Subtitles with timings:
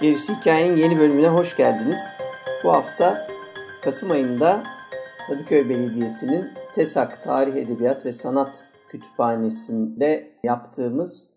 [0.00, 2.12] Gerisi Hikayenin yeni bölümüne hoş geldiniz.
[2.64, 3.29] Bu hafta
[3.84, 4.64] Kasım ayında
[5.28, 11.32] Kadıköy Belediyesi'nin TESAK Tarih Edebiyat ve Sanat Kütüphanesi'nde yaptığımız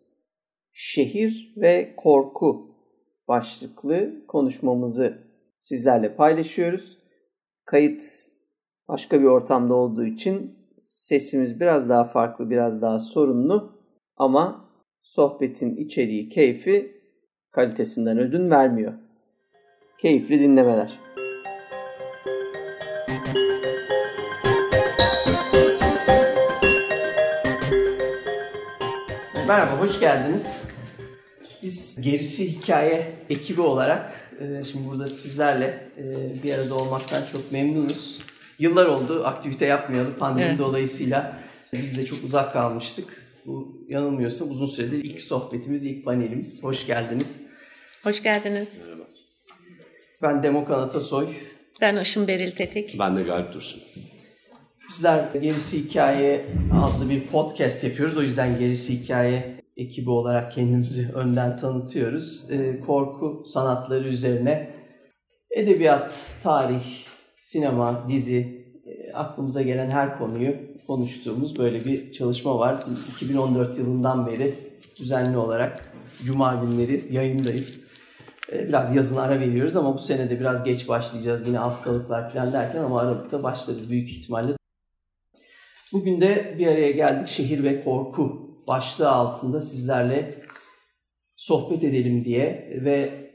[0.73, 2.75] Şehir ve Korku
[3.27, 5.17] başlıklı konuşmamızı
[5.59, 6.97] sizlerle paylaşıyoruz.
[7.65, 8.03] Kayıt
[8.87, 13.81] başka bir ortamda olduğu için sesimiz biraz daha farklı, biraz daha sorunlu
[14.17, 14.69] ama
[15.01, 17.01] sohbetin içeriği, keyfi
[17.51, 18.93] kalitesinden ödün vermiyor.
[19.97, 20.99] Keyifli dinlemeler.
[29.47, 30.57] Merhaba, hoş geldiniz.
[31.63, 38.19] Biz Gerisi Hikaye ekibi olarak e, şimdi burada sizlerle e, bir arada olmaktan çok memnunuz.
[38.59, 40.59] Yıllar oldu aktivite yapmayalı pandemi evet.
[40.59, 41.39] dolayısıyla
[41.73, 43.23] biz de çok uzak kalmıştık.
[43.45, 46.63] Bu yanılmıyorsam uzun süredir ilk sohbetimiz, ilk panelimiz.
[46.63, 47.43] Hoş geldiniz.
[48.03, 48.81] Hoş geldiniz.
[48.85, 49.03] Merhaba.
[50.21, 51.27] Ben Demokan Atasoy.
[51.81, 52.99] Ben Işın Beril Tetik.
[52.99, 53.81] Ben de Galip Dursun.
[54.89, 58.17] Bizler Gerisi Hikaye adlı bir podcast yapıyoruz.
[58.17, 62.51] O yüzden Gerisi Hikaye ekibi olarak kendimizi önden tanıtıyoruz.
[62.51, 64.69] Ee, korku sanatları üzerine
[65.51, 66.83] edebiyat, tarih,
[67.39, 70.55] sinema, dizi, e, aklımıza gelen her konuyu
[70.87, 72.83] konuştuğumuz böyle bir çalışma var.
[73.15, 74.55] 2014 yılından beri
[74.99, 77.81] düzenli olarak Cuma günleri yayındayız.
[78.51, 82.53] Ee, biraz yazın ara veriyoruz ama bu sene de biraz geç başlayacağız yine hastalıklar falan
[82.53, 84.53] derken ama Aralık'ta başlarız büyük ihtimalle.
[85.93, 90.43] Bugün de bir araya geldik şehir ve korku başlığı altında sizlerle
[91.35, 93.29] sohbet edelim diye ve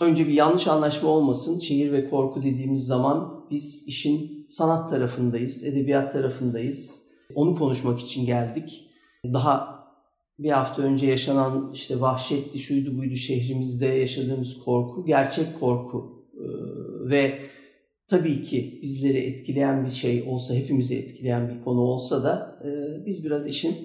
[0.00, 1.58] önce bir yanlış anlaşma olmasın.
[1.58, 7.02] Şehir ve korku dediğimiz zaman biz işin sanat tarafındayız, edebiyat tarafındayız.
[7.34, 8.90] Onu konuşmak için geldik.
[9.24, 9.86] Daha
[10.38, 16.26] bir hafta önce yaşanan işte vahşetti, şuydu buydu şehrimizde yaşadığımız korku, gerçek korku.
[17.10, 17.45] Ve
[18.08, 22.70] tabii ki bizleri etkileyen bir şey olsa, hepimizi etkileyen bir konu olsa da e,
[23.06, 23.76] biz biraz işin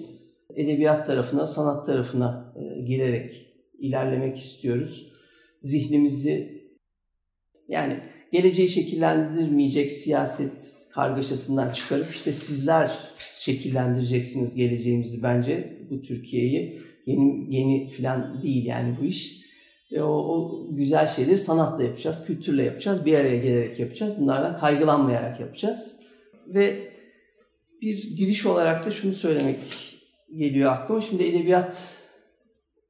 [0.56, 3.46] edebiyat tarafına, sanat tarafına e, girerek
[3.78, 5.12] ilerlemek istiyoruz.
[5.60, 6.62] Zihnimizi
[7.68, 7.96] yani
[8.32, 12.90] geleceği şekillendirmeyecek siyaset kargaşasından çıkarıp işte sizler
[13.38, 16.80] şekillendireceksiniz geleceğimizi bence bu Türkiye'yi.
[17.06, 19.41] Yeni yeni falan değil yani bu iş.
[19.92, 24.14] E o, o güzel şeyleri sanatla yapacağız, kültürle yapacağız, bir araya gelerek yapacağız.
[24.18, 25.96] Bunlardan kaygılanmayarak yapacağız.
[26.46, 26.92] Ve
[27.80, 29.58] bir giriş olarak da şunu söylemek
[30.36, 31.00] geliyor aklıma.
[31.00, 31.94] Şimdi edebiyat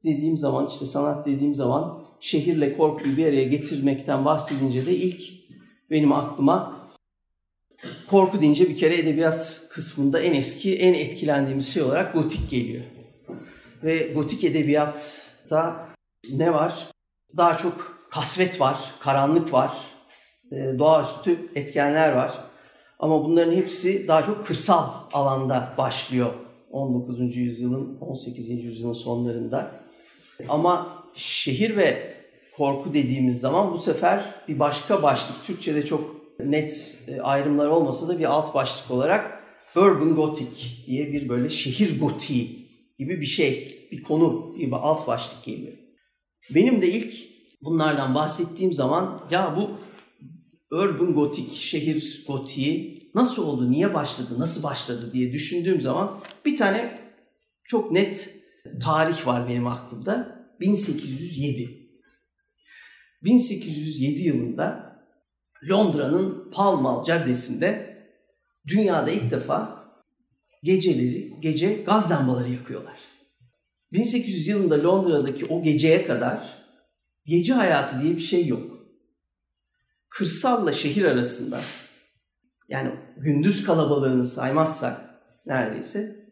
[0.04, 5.22] dediğim zaman, işte sanat dediğim zaman şehirle korkuyu bir araya getirmekten bahsedince de ilk
[5.90, 6.82] benim aklıma
[8.10, 12.84] korku deyince bir kere edebiyat kısmında en eski, en etkilendiğimiz şey olarak gotik geliyor.
[13.82, 15.91] Ve gotik edebiyatta
[16.30, 16.86] ne var?
[17.36, 19.72] Daha çok kasvet var, karanlık var,
[20.52, 22.32] e, doğaüstü etkenler var.
[22.98, 26.30] Ama bunların hepsi daha çok kırsal alanda başlıyor
[26.70, 27.36] 19.
[27.36, 28.48] yüzyılın, 18.
[28.48, 29.70] yüzyılın sonlarında.
[30.48, 32.14] Ama şehir ve
[32.56, 35.44] korku dediğimiz zaman bu sefer bir başka başlık.
[35.46, 39.42] Türkçe'de çok net e, ayrımlar olmasa da bir alt başlık olarak
[39.76, 42.68] Urban Gothic diye bir böyle şehir gotiği
[42.98, 45.81] gibi bir şey, bir konu, bir alt başlık geliyor.
[46.54, 47.14] Benim de ilk
[47.62, 49.70] bunlardan bahsettiğim zaman ya bu
[50.76, 56.98] Urban Gothic, şehir gotiği nasıl oldu, niye başladı, nasıl başladı diye düşündüğüm zaman bir tane
[57.64, 58.34] çok net
[58.80, 60.42] tarih var benim aklımda.
[60.60, 61.82] 1807.
[63.22, 64.96] 1807 yılında
[65.70, 67.98] Londra'nın Pall Mall Caddesi'nde
[68.66, 69.84] dünyada ilk defa
[70.62, 73.11] geceleri gece gaz lambaları yakıyorlar.
[73.92, 76.64] 1800 yılında Londra'daki o geceye kadar
[77.26, 78.72] gece hayatı diye bir şey yok.
[80.08, 81.60] Kırsalla şehir arasında
[82.68, 85.00] yani gündüz kalabalığını saymazsak
[85.46, 86.26] neredeyse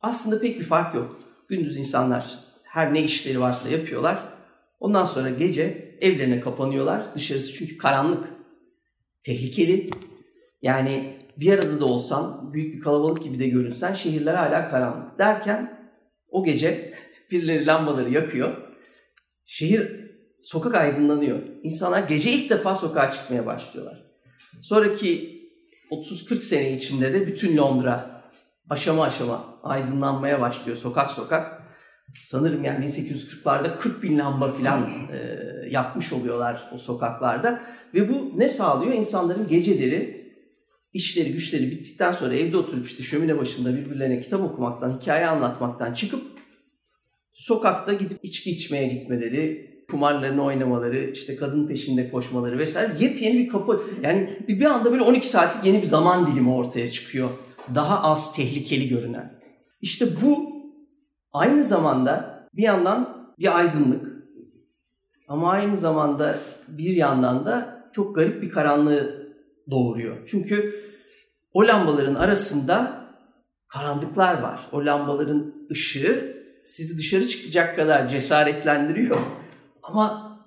[0.00, 1.18] aslında pek bir fark yok.
[1.48, 4.38] Gündüz insanlar her ne işleri varsa yapıyorlar.
[4.80, 7.14] Ondan sonra gece evlerine kapanıyorlar.
[7.14, 8.28] Dışarısı çünkü karanlık
[9.22, 9.90] tehlikeli.
[10.62, 15.18] Yani bir arada da olsan, büyük bir kalabalık gibi de görünsen şehirler hala karanlık.
[15.18, 15.77] Derken
[16.30, 16.94] o gece
[17.30, 18.56] birileri lambaları yakıyor.
[19.46, 20.10] Şehir,
[20.42, 21.38] sokak aydınlanıyor.
[21.62, 24.04] İnsanlar gece ilk defa sokağa çıkmaya başlıyorlar.
[24.62, 25.38] Sonraki
[25.90, 28.22] 30-40 sene içinde de bütün Londra
[28.70, 31.62] aşama aşama aydınlanmaya başlıyor sokak sokak.
[32.16, 35.38] Sanırım yani 1840'larda 40 bin lamba falan e,
[35.70, 37.60] yakmış oluyorlar o sokaklarda.
[37.94, 38.92] Ve bu ne sağlıyor?
[38.92, 40.27] İnsanların geceleri
[40.92, 46.22] işleri güçleri bittikten sonra evde oturup işte şömine başında birbirlerine kitap okumaktan, hikaye anlatmaktan çıkıp
[47.32, 53.82] sokakta gidip içki içmeye gitmeleri, kumarlarını oynamaları, işte kadın peşinde koşmaları vesaire yepyeni bir kapı.
[54.02, 57.30] Yani bir, bir anda böyle 12 saatlik yeni bir zaman dilimi ortaya çıkıyor.
[57.74, 59.40] Daha az tehlikeli görünen.
[59.80, 60.52] İşte bu
[61.32, 64.18] aynı zamanda bir yandan bir aydınlık
[65.28, 66.38] ama aynı zamanda
[66.68, 69.28] bir yandan da çok garip bir karanlığı
[69.70, 70.16] doğuruyor.
[70.26, 70.77] Çünkü
[71.58, 73.04] o lambaların arasında
[73.68, 74.60] karanlıklar var.
[74.72, 79.18] O lambaların ışığı sizi dışarı çıkacak kadar cesaretlendiriyor.
[79.82, 80.38] Ama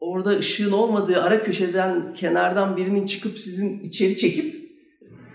[0.00, 4.70] orada ışığın olmadığı ara köşeden, kenardan birinin çıkıp sizin içeri çekip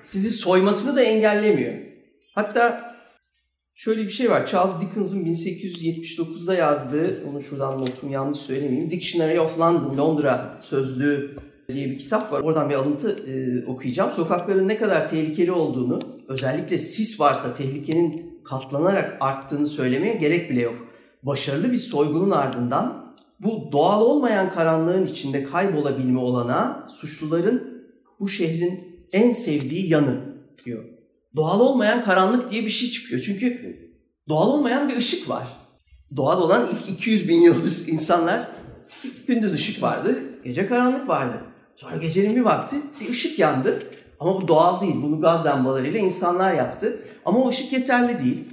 [0.04, 1.74] sizi soymasını da engellemiyor.
[2.36, 2.96] Hatta
[3.76, 4.48] şöyle bir şey var.
[4.48, 8.92] Charles Dickens'ın 1879'da yazdığı, onu şuradan notum yanlış söylemeyeyim.
[8.92, 12.40] Dictionary of London, Londra sözlüğü diye bir kitap var.
[12.42, 14.12] Oradan bir alıntı e, okuyacağım.
[14.12, 20.76] Sokakların ne kadar tehlikeli olduğunu, özellikle sis varsa tehlikenin katlanarak arttığını söylemeye gerek bile yok.
[21.24, 27.84] Başarılı bir soygunun ardından bu doğal olmayan karanlığın içinde kaybolabilme olana suçluların
[28.20, 30.16] bu şehrin en sevdiği yanı
[30.66, 30.84] diyor.
[31.36, 33.22] Doğal olmayan karanlık diye bir şey çıkıyor.
[33.22, 33.78] Çünkü
[34.30, 35.48] doğal olmayan bir ışık var.
[36.18, 38.52] Doğal olan ilk 200 bin yıldır insanlar
[39.28, 41.42] gündüz ışık vardı, gece karanlık vardı.
[41.78, 43.80] Sonra gecenin bir vakti bir ışık yandı.
[44.20, 44.96] Ama bu doğal değil.
[44.96, 47.06] Bunu gaz lambalarıyla insanlar yaptı.
[47.26, 48.44] Ama o ışık yeterli değil.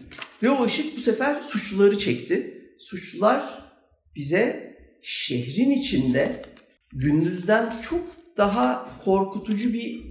[0.43, 2.61] Ve o ışık bu sefer suçluları çekti.
[2.79, 3.45] Suçlular
[4.17, 6.43] bize şehrin içinde
[6.93, 8.01] gündüzden çok
[8.37, 10.05] daha korkutucu bir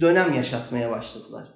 [0.00, 1.48] dönem yaşatmaya başladılar.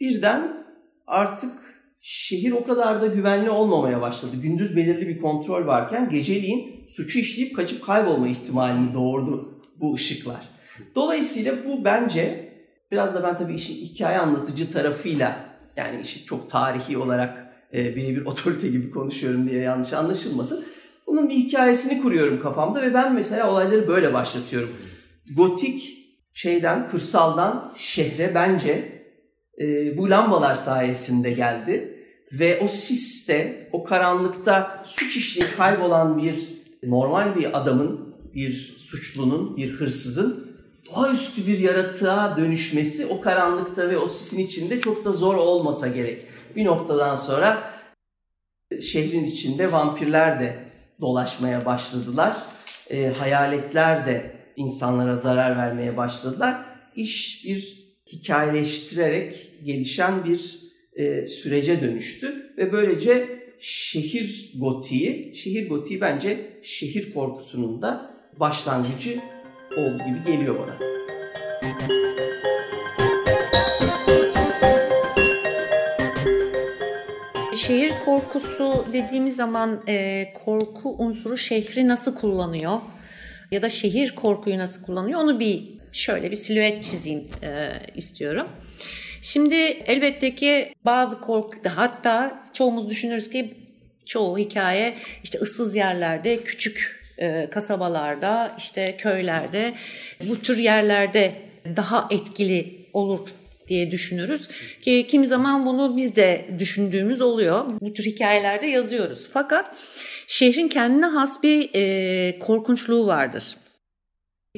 [0.00, 0.66] Birden
[1.06, 1.52] artık
[2.00, 4.36] şehir o kadar da güvenli olmamaya başladı.
[4.42, 10.48] Gündüz belirli bir kontrol varken geceliğin suçu işleyip kaçıp kaybolma ihtimalini doğurdu bu ışıklar.
[10.94, 12.52] Dolayısıyla bu bence
[12.90, 15.46] biraz da ben tabii işin hikaye anlatıcı tarafıyla
[15.76, 20.64] yani işi çok tarihi olarak e, birebir otorite gibi konuşuyorum diye yanlış anlaşılmasın.
[21.06, 24.70] Bunun bir hikayesini kuruyorum kafamda ve ben mesela olayları böyle başlatıyorum.
[25.36, 25.96] Gotik
[26.34, 29.02] şeyden, kırsaldan şehre bence
[29.60, 31.92] e, bu lambalar sayesinde geldi.
[32.32, 36.34] Ve o siste, o karanlıkta suç işleyip kaybolan bir
[36.82, 38.05] normal bir adamın,
[38.36, 40.56] bir suçlunun, bir hırsızın
[40.86, 46.18] doğaüstü bir yaratığa dönüşmesi o karanlıkta ve o sisin içinde çok da zor olmasa gerek.
[46.56, 47.72] Bir noktadan sonra
[48.80, 50.58] şehrin içinde vampirler de
[51.00, 52.36] dolaşmaya başladılar.
[52.90, 56.64] E, hayaletler de insanlara zarar vermeye başladılar.
[56.96, 60.60] İş bir hikayeleştirerek gelişen bir
[60.92, 69.20] e, sürece dönüştü ve böylece şehir gotiği, şehir gotiği bence şehir korkusunun da başlangıcı
[69.76, 70.76] oldu gibi geliyor bana.
[77.56, 82.80] Şehir korkusu dediğimiz zaman e, korku unsuru şehri nasıl kullanıyor
[83.50, 88.48] ya da şehir korkuyu nasıl kullanıyor onu bir şöyle bir silüet çizeyim e, istiyorum.
[89.22, 93.54] Şimdi elbette ki bazı korku hatta çoğumuz düşünürüz ki
[94.04, 99.72] çoğu hikaye işte ıssız yerlerde küçük e, kasabalarda işte köylerde
[100.28, 101.32] bu tür yerlerde
[101.76, 103.28] daha etkili olur
[103.68, 104.48] diye düşünürüz.
[104.82, 107.64] Ki kimi zaman bunu biz de düşündüğümüz oluyor.
[107.80, 109.28] Bu tür hikayelerde yazıyoruz.
[109.32, 109.76] Fakat
[110.26, 113.56] şehrin kendine has bir e, korkunçluğu vardır.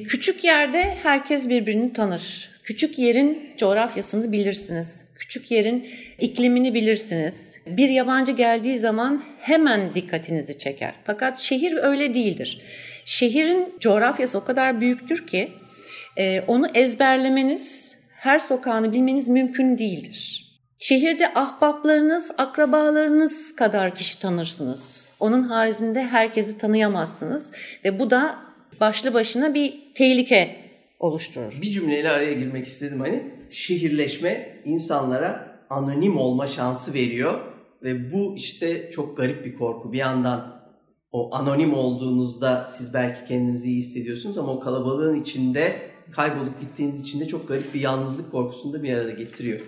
[0.03, 2.49] Küçük yerde herkes birbirini tanır.
[2.63, 5.05] Küçük yerin coğrafyasını bilirsiniz.
[5.15, 5.89] Küçük yerin
[6.21, 7.59] iklimini bilirsiniz.
[7.67, 10.95] Bir yabancı geldiği zaman hemen dikkatinizi çeker.
[11.05, 12.61] Fakat şehir öyle değildir.
[13.05, 15.51] Şehrin coğrafyası o kadar büyüktür ki
[16.17, 20.45] e, onu ezberlemeniz, her sokağını bilmeniz mümkün değildir.
[20.79, 25.07] Şehirde ahbaplarınız, akrabalarınız kadar kişi tanırsınız.
[25.19, 27.51] Onun haricinde herkesi tanıyamazsınız
[27.85, 28.35] ve bu da
[28.79, 30.55] başlı başına bir tehlike
[30.99, 31.61] oluşturur.
[31.61, 37.39] Bir cümleyle araya girmek istedim hani şehirleşme insanlara anonim olma şansı veriyor
[37.83, 39.93] ve bu işte çok garip bir korku.
[39.93, 40.59] Bir yandan
[41.11, 47.19] o anonim olduğunuzda siz belki kendinizi iyi hissediyorsunuz ama o kalabalığın içinde kaybolup gittiğiniz için
[47.19, 49.59] de çok garip bir yalnızlık korkusunu da bir arada getiriyor.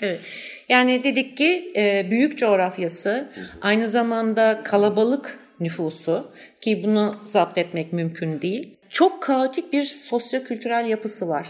[0.00, 0.20] Evet.
[0.68, 3.28] Yani dedik ki e, büyük coğrafyası
[3.62, 8.78] aynı zamanda kalabalık nüfusu ki bunu zapt etmek mümkün değil.
[8.88, 11.48] çok kaotik bir sosyokültürel yapısı var.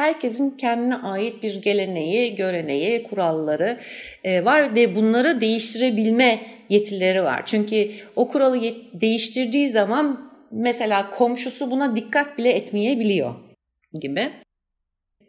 [0.00, 3.78] Herkesin kendine ait bir geleneği, göreneği, kuralları
[4.24, 7.42] e, var ve bunları değiştirebilme yetileri var.
[7.46, 8.60] Çünkü o kuralı
[8.94, 13.34] değiştirdiği zaman mesela komşusu buna dikkat bile etmeyebiliyor
[14.00, 14.32] gibi.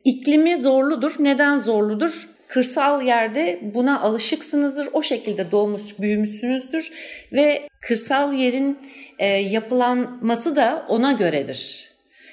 [0.03, 1.15] İklimi zorludur.
[1.19, 2.29] Neden zorludur?
[2.47, 4.89] Kırsal yerde buna alışıksınızdır.
[4.93, 6.91] O şekilde doğmuş, büyümüşsünüzdür
[7.31, 8.79] ve kırsal yerin
[9.19, 11.90] e, yapılanması da ona göredir.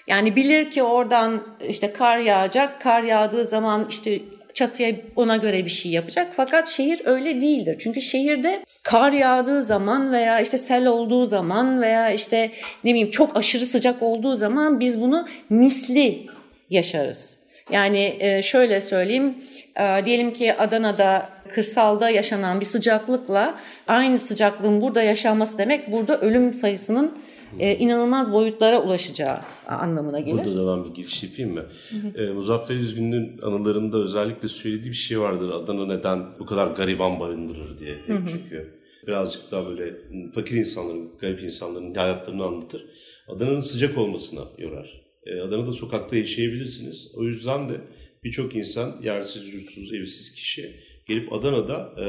[0.09, 2.81] Yani bilir ki oradan işte kar yağacak.
[2.81, 4.21] Kar yağdığı zaman işte
[4.55, 6.33] çatıya ona göre bir şey yapacak.
[6.37, 7.77] Fakat şehir öyle değildir.
[7.79, 12.51] Çünkü şehirde kar yağdığı zaman veya işte sel olduğu zaman veya işte
[12.85, 16.27] ne bileyim çok aşırı sıcak olduğu zaman biz bunu misli
[16.71, 17.37] yaşarız.
[17.71, 19.35] Yani e, şöyle söyleyeyim,
[19.81, 23.55] e, diyelim ki Adana'da kırsalda yaşanan bir sıcaklıkla
[23.89, 27.19] aynı sıcaklığın burada yaşanması demek burada ölüm sayısının
[27.59, 30.45] e, inanılmaz boyutlara ulaşacağı anlamına gelir.
[30.45, 31.65] Burada da ben bir giriş yapayım mı?
[31.91, 35.51] Hı E, Muzaffer Üzgün'ün anılarında özellikle söylediği bir şey vardır.
[35.51, 37.95] Adana neden bu kadar gariban barındırır diye.
[38.07, 38.27] Hı hı.
[38.27, 39.95] Çünkü birazcık daha böyle
[40.35, 42.87] fakir insanların, garip insanların hayatlarını anlatır.
[43.29, 45.01] Adana'nın sıcak olmasına yorar.
[45.27, 47.13] E, Adana'da sokakta yaşayabilirsiniz.
[47.17, 47.81] O yüzden de
[48.25, 50.77] birçok insan yersiz, yurtsuz, evsiz kişi
[51.07, 52.05] gelip Adana'da e,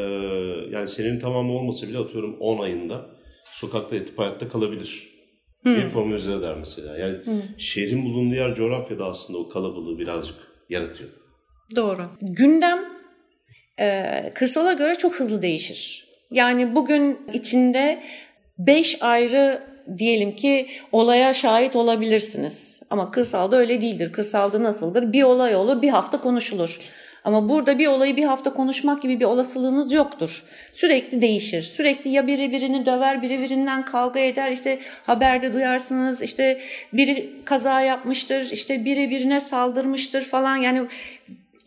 [0.72, 3.06] yani senenin tamamı olmasa bile atıyorum 10 ayında
[3.52, 5.09] sokakta yatıp hayatta kalabilir.
[5.64, 5.76] Hmm.
[5.76, 6.98] Bir formülize eder mesela.
[6.98, 7.42] Yani hmm.
[7.58, 10.36] şehrin bulunduğu yer coğrafyada aslında o kalabalığı birazcık
[10.70, 11.10] yaratıyor.
[11.76, 12.10] Doğru.
[12.22, 12.80] Gündem
[13.80, 16.08] e, kırsala göre çok hızlı değişir.
[16.32, 18.04] Yani bugün içinde
[18.58, 19.62] beş ayrı
[19.98, 22.82] diyelim ki olaya şahit olabilirsiniz.
[22.90, 24.12] Ama kırsalda öyle değildir.
[24.12, 25.14] Kırsalda nasıldır?
[25.14, 26.80] Bir olay olur, bir hafta konuşulur.
[27.24, 30.44] Ama burada bir olayı bir hafta konuşmak gibi bir olasılığınız yoktur.
[30.74, 31.64] Sürekli değişir.
[31.64, 34.52] Sürekli ya biri birini döver, biri birinden kavga eder.
[34.52, 36.22] İşte haberde duyarsınız.
[36.22, 36.62] İşte
[36.94, 38.52] biri kaza yapmıştır.
[38.52, 40.56] İşte biri birine saldırmıştır falan.
[40.56, 40.82] Yani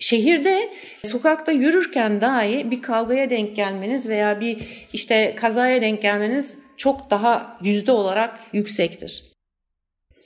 [0.03, 0.69] Şehirde
[1.05, 4.59] sokakta yürürken dahi bir kavgaya denk gelmeniz veya bir
[4.93, 9.33] işte kazaya denk gelmeniz çok daha yüzde olarak yüksektir.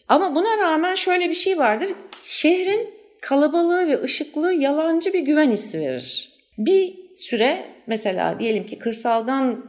[0.08, 1.88] Ama buna rağmen şöyle bir şey vardır.
[2.22, 6.32] Şehrin kalabalığı ve ışıklığı yalancı bir güven hissi verir.
[6.58, 9.64] Bir süre mesela diyelim ki kırsaldan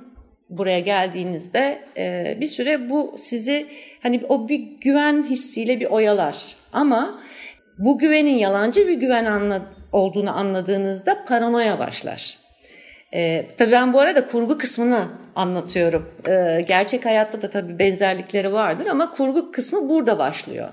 [0.49, 3.67] buraya geldiğinizde e, bir süre bu sizi
[4.03, 6.55] hani o bir güven hissiyle bir oyalar.
[6.73, 7.21] Ama
[7.77, 9.61] bu güvenin yalancı bir güven anla,
[9.91, 12.37] olduğunu anladığınızda paranoya başlar.
[13.13, 14.99] E, tabii ben bu arada kurgu kısmını
[15.35, 16.13] anlatıyorum.
[16.27, 20.69] E, gerçek hayatta da tabii benzerlikleri vardır ama kurgu kısmı burada başlıyor.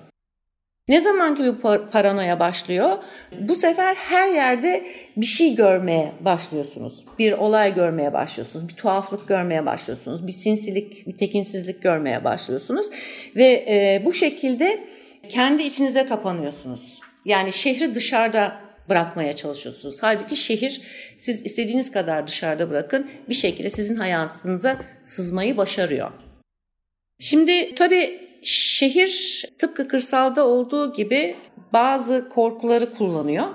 [0.88, 2.98] Ne zaman ki bu paranoya başlıyor,
[3.40, 4.86] bu sefer her yerde
[5.16, 7.04] bir şey görmeye başlıyorsunuz.
[7.18, 12.86] Bir olay görmeye başlıyorsunuz, bir tuhaflık görmeye başlıyorsunuz, bir sinsilik, bir tekinsizlik görmeye başlıyorsunuz.
[13.36, 14.84] Ve e, bu şekilde
[15.28, 17.00] kendi içinize kapanıyorsunuz.
[17.24, 18.56] Yani şehri dışarıda
[18.88, 19.98] bırakmaya çalışıyorsunuz.
[20.00, 20.80] Halbuki şehir
[21.18, 26.10] siz istediğiniz kadar dışarıda bırakın bir şekilde sizin hayatınıza sızmayı başarıyor.
[27.20, 31.36] Şimdi tabii şehir tıpkı kırsalda olduğu gibi
[31.72, 33.46] bazı korkuları kullanıyor.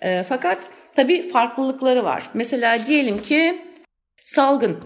[0.00, 2.30] E, fakat tabii farklılıkları var.
[2.34, 3.62] Mesela diyelim ki
[4.20, 4.78] salgın.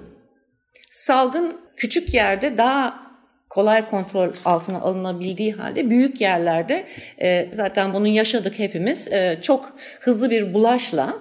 [0.92, 3.10] Salgın küçük yerde daha
[3.48, 6.84] kolay kontrol altına alınabildiği halde büyük yerlerde
[7.22, 11.18] e, zaten bunu yaşadık hepimiz e, çok hızlı bir bulaşla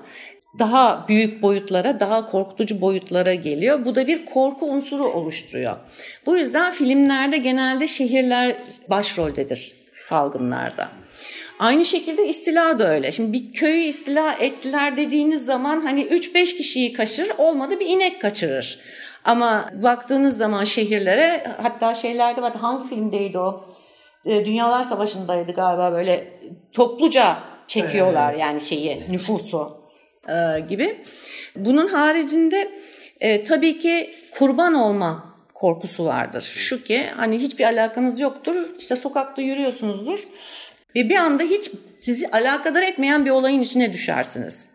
[0.59, 3.85] daha büyük boyutlara, daha korkutucu boyutlara geliyor.
[3.85, 5.75] Bu da bir korku unsuru oluşturuyor.
[6.25, 8.55] Bu yüzden filmlerde genelde şehirler
[8.89, 10.89] başroldedir salgınlarda.
[11.59, 13.11] Aynı şekilde istila da öyle.
[13.11, 18.79] Şimdi bir köyü istila ettiler dediğiniz zaman hani 3-5 kişiyi kaçırır, olmadı bir inek kaçırır.
[19.25, 23.65] Ama baktığınız zaman şehirlere hatta şeylerde var hangi filmdeydi o?
[24.25, 26.39] E, Dünyalar Savaşı'ndaydı galiba böyle
[26.73, 27.37] topluca
[27.67, 29.78] çekiyorlar yani şeyi nüfusu
[30.29, 31.01] e, gibi.
[31.55, 32.71] Bunun haricinde
[33.19, 36.41] e, tabii ki kurban olma korkusu vardır.
[36.41, 38.55] Şu ki hani hiçbir alakanız yoktur.
[38.79, 40.19] İşte sokakta yürüyorsunuzdur.
[40.95, 44.67] Ve bir anda hiç sizi alakadar etmeyen bir olayın içine düşersiniz.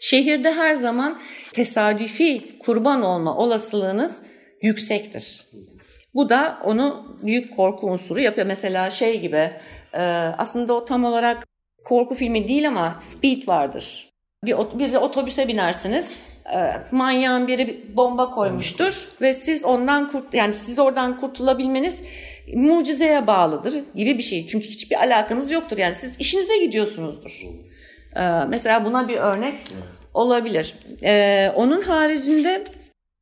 [0.00, 1.18] Şehirde her zaman
[1.52, 4.22] tesadüfi kurban olma olasılığınız
[4.62, 5.46] yüksektir.
[6.14, 8.46] Bu da onu büyük korku unsuru yapıyor.
[8.46, 9.50] Mesela şey gibi
[9.92, 10.00] e,
[10.38, 11.46] aslında o tam olarak
[11.84, 14.11] korku filmi değil ama Speed vardır.
[14.44, 16.22] Bir, bir de otobüse binersiniz.
[16.54, 22.02] E, manyağın biri bomba koymuştur ve siz ondan kurt yani siz oradan kurtulabilmeniz
[22.54, 24.46] mucizeye bağlıdır gibi bir şey.
[24.46, 25.78] Çünkü hiçbir alakanız yoktur.
[25.78, 27.42] Yani siz işinize gidiyorsunuzdur.
[28.16, 29.54] Ee, mesela buna bir örnek
[30.14, 30.74] olabilir.
[31.02, 32.64] Ee, onun haricinde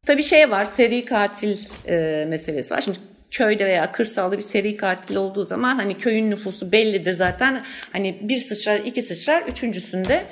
[0.07, 1.59] tabii şey var, seri katil
[1.89, 2.81] e, meselesi var.
[2.81, 2.99] Şimdi
[3.31, 7.62] köyde veya kırsalda bir seri katil olduğu zaman hani köyün nüfusu bellidir zaten.
[7.93, 10.25] Hani bir sıçrar, iki sıçrar, üçüncüsünde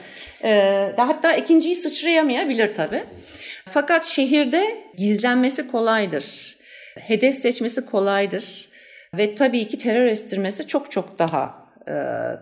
[0.45, 3.03] e, hatta ikinciyi sıçrayamayabilir tabii.
[3.65, 4.65] Fakat şehirde
[4.97, 6.57] gizlenmesi kolaydır.
[6.97, 8.69] Hedef seçmesi kolaydır.
[9.15, 11.93] Ve tabii ki terör estirmesi çok çok daha e,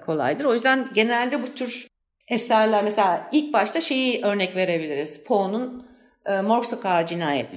[0.07, 0.45] kolaydır.
[0.45, 1.89] O yüzden genelde bu tür
[2.29, 5.25] eserler mesela ilk başta şeyi örnek verebiliriz.
[5.25, 5.87] Poe'nun
[6.27, 7.57] e, Mor Sokağı Cinayeti.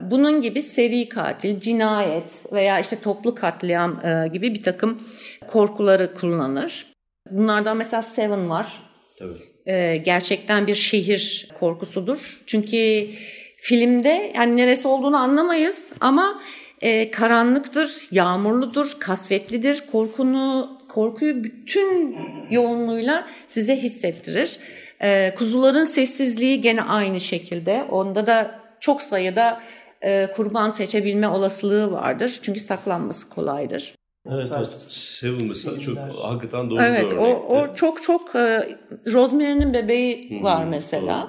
[0.00, 5.02] Bunun gibi seri katil, cinayet veya işte toplu katliam e, gibi bir takım
[5.48, 6.86] korkuları kullanır.
[7.30, 8.82] Bunlardan mesela Seven var.
[9.18, 9.47] Tabii.
[9.68, 12.42] E, gerçekten bir şehir korkusudur.
[12.46, 13.08] Çünkü
[13.56, 16.40] filmde yani neresi olduğunu anlamayız ama
[16.80, 19.84] e, karanlıktır, yağmurludur, kasvetlidir.
[19.92, 22.16] Korkunu korkuyu bütün
[22.50, 24.58] yoğunluğuyla size hissettirir.
[25.02, 27.84] E, kuzuların sessizliği gene aynı şekilde.
[27.90, 29.60] Onda da çok sayıda
[30.02, 32.38] e, kurban seçebilme olasılığı vardır.
[32.42, 33.97] Çünkü saklanması kolaydır.
[34.32, 34.68] Evet, evet.
[34.88, 38.76] Seven mesela çok hakikaten doğru evet, bir o, o çok çok e,
[39.12, 41.28] Rosemary'nin bebeği hmm, var mesela.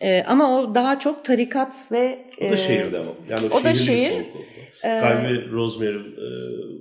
[0.00, 3.10] E, ama o daha çok tarikat ve o da şehirde ama.
[3.28, 4.26] Yani o, o da şehir.
[4.82, 6.28] Galiba Rosemary e,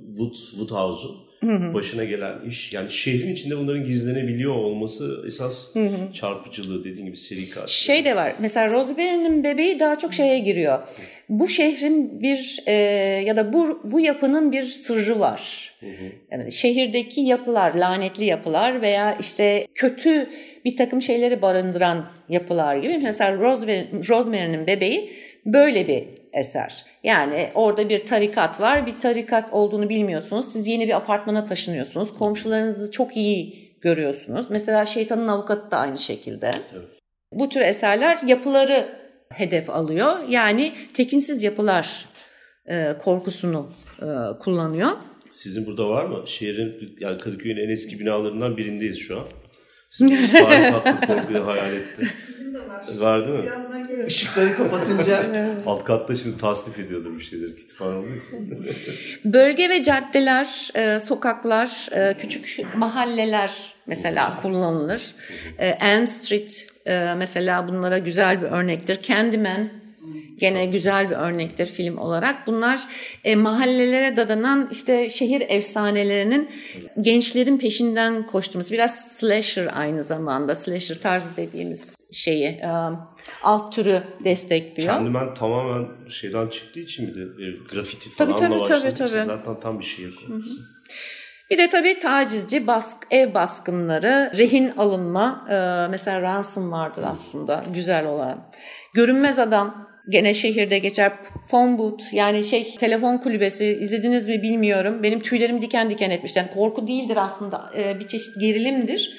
[0.07, 2.73] Wood, Woodhouse'un başına gelen iş.
[2.73, 6.13] Yani şehrin içinde bunların gizlenebiliyor olması esas hı hı.
[6.13, 7.73] çarpıcılığı dediğin gibi seri katil.
[7.73, 8.35] Şey de var.
[8.39, 10.79] Mesela Rosemary'nin bebeği daha çok şeye giriyor.
[11.29, 12.73] Bu şehrin bir e,
[13.25, 15.71] ya da bu bu yapının bir sırrı var.
[15.79, 16.05] Hı hı.
[16.31, 20.29] Yani şehirdeki yapılar, lanetli yapılar veya işte kötü
[20.65, 22.97] bir takım şeyleri barındıran yapılar gibi.
[22.97, 23.37] Mesela
[24.09, 25.11] Rosemary'nin bebeği
[25.45, 26.85] böyle bir eser.
[27.03, 28.85] Yani orada bir tarikat var.
[28.85, 30.53] Bir tarikat olduğunu bilmiyorsunuz.
[30.53, 32.13] Siz yeni bir apartmana taşınıyorsunuz.
[32.13, 34.49] Komşularınızı çok iyi görüyorsunuz.
[34.49, 36.51] Mesela Şeytanın Avukatı da aynı şekilde.
[36.73, 36.89] Evet.
[37.33, 38.89] Bu tür eserler yapıları
[39.29, 40.11] hedef alıyor.
[40.29, 42.05] Yani tekinsiz yapılar
[42.69, 43.69] e, korkusunu
[44.01, 44.07] e,
[44.39, 44.89] kullanıyor.
[45.31, 46.23] Sizin burada var mı?
[46.27, 49.25] Şehrin yani Kadıköy'ün en eski binalarından birindeyiz şu an.
[50.31, 50.73] Tarih
[51.07, 52.07] korkuyu hayal etti.
[52.99, 53.45] Var değil mi?
[53.45, 54.07] Birazdan gelirim.
[54.07, 55.25] Işıkları kapatınca.
[55.65, 58.37] Alt katta şimdi tasnif ediyordur bir şeyler kütüphane oluyorsa.
[59.25, 65.15] Bölge ve caddeler, e, sokaklar, e, küçük mahalleler mesela kullanılır.
[65.59, 66.67] E, Elm Street
[67.17, 69.01] mesela bunlara güzel bir örnektir.
[69.01, 69.69] Candyman
[70.41, 72.47] Gene güzel bir örnektir film olarak.
[72.47, 72.79] Bunlar
[73.23, 76.49] e, mahallelere dadanan işte şehir efsanelerinin
[77.01, 82.69] gençlerin peşinden koştuğumuz biraz slasher aynı zamanda slasher tarzı dediğimiz şeyi e,
[83.43, 84.93] alt türü destekliyor.
[84.93, 89.25] Kendimen tamamen şeyden çıktığı için mi de e, grafiti falan tabii, tabii, tabii, tabii.
[89.25, 90.55] Zaten tam bir şehir konusu.
[91.49, 98.05] Bir de tabii tacizci bask, ev baskınları, rehin alınma, e, mesela ransom vardır aslında güzel
[98.05, 98.51] olan.
[98.93, 101.11] Görünmez adam, Gene şehirde geçer.
[101.49, 105.03] Phone booth yani şey telefon kulübesi izlediniz mi bilmiyorum.
[105.03, 106.35] Benim tüylerim diken diken etmiş.
[106.35, 109.13] Yani korku değildir aslında e, bir çeşit gerilimdir.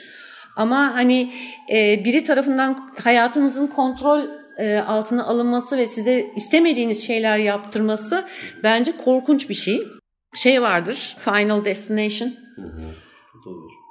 [0.56, 1.32] Ama hani
[1.72, 4.22] e, biri tarafından hayatınızın kontrol
[4.58, 8.24] e, altına alınması ve size istemediğiniz şeyler yaptırması
[8.62, 9.82] bence korkunç bir şey.
[10.34, 12.34] Şey vardır Final Destination.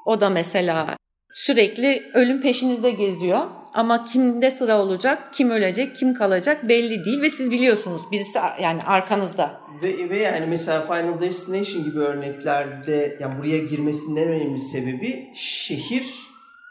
[0.05, 0.87] O da mesela
[1.33, 7.29] sürekli ölüm peşinizde geziyor ama kimde sıra olacak, kim ölecek, kim kalacak belli değil ve
[7.29, 9.61] siz biliyorsunuz birisi yani arkanızda.
[9.83, 16.05] Ve, ve yani mesela Final Destination gibi örneklerde yani buraya girmesinin en önemli sebebi şehir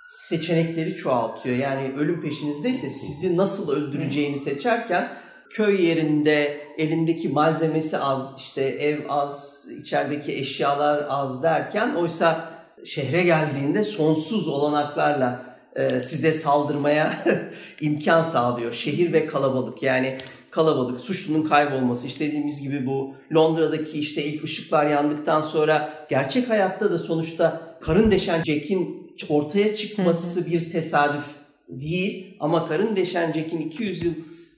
[0.02, 1.56] seçenekleri çoğaltıyor.
[1.56, 5.08] Yani ölüm peşinizdeyse sizi nasıl öldüreceğini seçerken
[5.50, 12.50] köy yerinde elindeki malzemesi az, işte ev az, içerideki eşyalar az derken oysa
[12.84, 17.24] şehre geldiğinde sonsuz olanaklarla e, size saldırmaya
[17.80, 18.72] imkan sağlıyor.
[18.72, 20.18] Şehir ve kalabalık yani
[20.50, 26.90] kalabalık, suçlunun kaybolması, işte dediğimiz gibi bu Londra'daki işte ilk ışıklar yandıktan sonra gerçek hayatta
[26.90, 31.24] da sonuçta karın deşen Jack'in ortaya çıkması bir tesadüf
[31.68, 32.36] değil.
[32.40, 34.12] Ama karın deşen Jack'in 200 yıl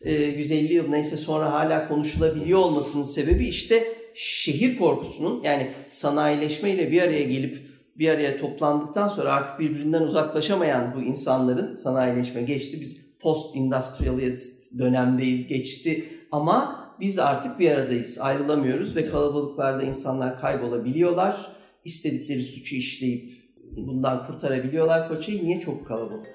[0.04, 7.02] 150 e, yıl neyse sonra hala konuşulabiliyor olmasının sebebi işte şehir korkusunun yani sanayileşmeyle bir
[7.02, 12.80] araya gelip bir araya toplandıktan sonra artık birbirinden uzaklaşamayan bu insanların sanayileşme geçti.
[12.80, 18.18] Biz post industrialist dönemdeyiz geçti ama biz artık bir aradayız.
[18.18, 21.52] Ayrılamıyoruz ve kalabalıklarda insanlar kaybolabiliyorlar.
[21.84, 23.32] İstedikleri suçu işleyip
[23.76, 25.44] bundan kurtarabiliyorlar Koçayı.
[25.44, 26.26] Niye çok kalabalık?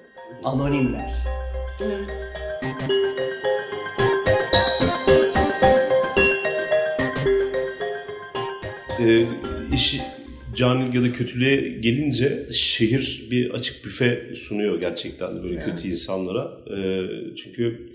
[0.44, 1.14] Anonimler.
[1.84, 2.08] Evet.
[9.00, 9.26] Ee,
[9.74, 10.02] işi
[10.58, 15.64] cani ya da kötülüğe gelince şehir bir açık büfe sunuyor gerçekten böyle evet.
[15.64, 16.60] kötü insanlara.
[16.76, 16.78] E,
[17.36, 17.92] çünkü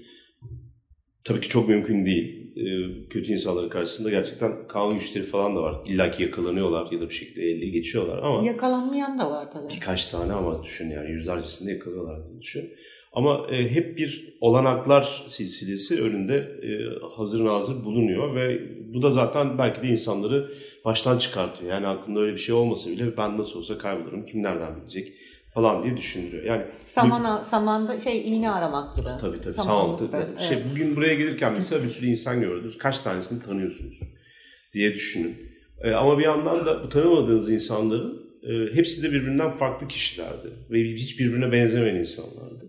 [1.24, 2.44] tabii ki çok mümkün değil.
[2.56, 2.64] e,
[3.10, 5.76] kötü insanların karşısında gerçekten kanun güçleri falan da var.
[5.88, 9.74] İlla ki yakalanıyorlar ya da bir şekilde elle geçiyorlar ama Yakalanmayan da var tabii.
[9.76, 12.70] birkaç tane ama düşün yani yüzlercesinde yakalıyorlar diye düşün.
[13.14, 16.70] Ama e, hep bir olanaklar silsilesi önünde e,
[17.16, 18.62] hazır nazır bulunuyor ve
[18.94, 20.52] bu da zaten belki de insanları
[20.86, 21.72] baştan çıkartıyor.
[21.72, 25.14] Yani aklında öyle bir şey olmasa bile ben nasıl olsa kaybolurum kim nereden bilecek
[25.54, 26.44] falan diye düşündürüyor.
[26.44, 29.08] Yani Samana, samanda şey iğne aramak gibi.
[29.22, 29.54] Tabii tabii.
[29.54, 30.18] Samanlıkta.
[30.18, 30.40] evet.
[30.42, 32.78] Şey, bugün buraya gelirken mesela bir sürü insan gördünüz.
[32.78, 34.00] Kaç tanesini tanıyorsunuz
[34.74, 35.36] diye düşünün.
[35.84, 40.54] E, ama bir yandan da bu tanımadığınız insanların e, hepsi de birbirinden farklı kişilerdi.
[40.72, 42.63] Ve hiç birbirine benzemeyen insanlardı.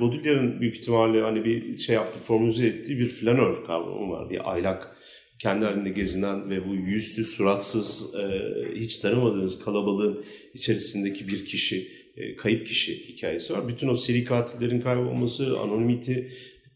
[0.00, 4.30] Baudrillard'ın büyük ihtimalle hani bir şey yaptı, formüle ettiği bir flanör kavramı var.
[4.30, 4.96] Bir aylak
[5.38, 8.24] kendi halinde gezinen ve bu yüzsüz, suratsız, e,
[8.74, 10.24] hiç tanımadığınız kalabalığın
[10.54, 13.68] içerisindeki bir kişi, e, kayıp kişi hikayesi var.
[13.68, 16.28] Bütün o seri katillerin kaybolması, anonimite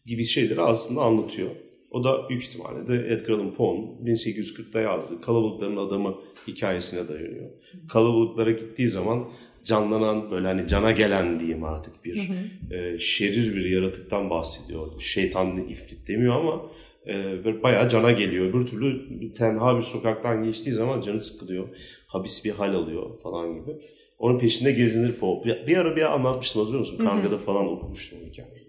[0.05, 1.49] gibi şeyleri aslında anlatıyor.
[1.91, 6.15] O da büyük ihtimalle de Edgar Allan Poe'nun 1840'da yazdığı Kalabalıkların Adamı
[6.47, 7.49] hikayesine dayanıyor.
[7.89, 9.27] Kalabalıklara gittiği zaman
[9.67, 12.29] canlanan böyle hani cana gelen diyeyim artık bir
[12.71, 15.01] e, şerir bir yaratıktan bahsediyor.
[15.01, 16.61] Şeytan ifrit demiyor ama
[17.07, 18.45] e, böyle bayağı cana geliyor.
[18.45, 21.67] Öbür türlü tenha bir sokaktan geçtiği zaman canı sıkılıyor.
[22.07, 23.71] Habis bir hal alıyor falan gibi.
[24.19, 25.45] Onun peşinde gezinir Poe.
[25.45, 26.97] Bir, bir ara bir anlatmıştım hatırlıyor musun?
[26.97, 28.67] Karga'da falan okumuştum o hikayeyi.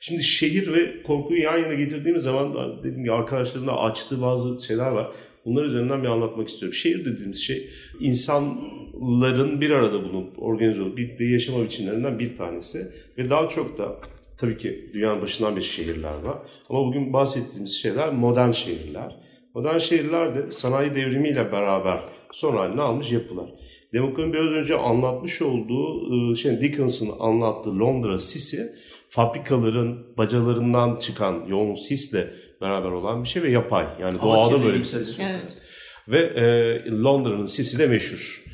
[0.00, 4.90] Şimdi şehir ve korkuyu yan yana getirdiğimiz zaman dedim ki arkadaşların da açtığı bazı şeyler
[4.90, 5.12] var.
[5.46, 6.74] Bunlar üzerinden bir anlatmak istiyorum.
[6.74, 12.86] Şehir dediğimiz şey insanların bir arada bulunup organize olup birlikte yaşama biçimlerinden bir tanesi.
[13.18, 13.96] Ve daha çok da
[14.38, 16.38] tabii ki dünyanın başından beri şehirler var.
[16.68, 19.16] Ama bugün bahsettiğimiz şeyler modern şehirler.
[19.54, 22.00] Modern şehirler de sanayi devrimiyle beraber
[22.32, 23.50] son halini almış yapılar.
[23.92, 28.72] Demokrat'ın biraz önce anlatmış olduğu şey Dickens'ın anlattığı Londra sisi
[29.08, 32.30] fabrikaların bacalarından çıkan yoğun sisle
[32.60, 33.86] beraber olan bir şey ve yapay.
[34.00, 35.16] Yani Hava doğada böyle bir yok.
[35.20, 35.58] Evet.
[36.08, 38.44] Ve e, Londra'nın sisi de meşhur.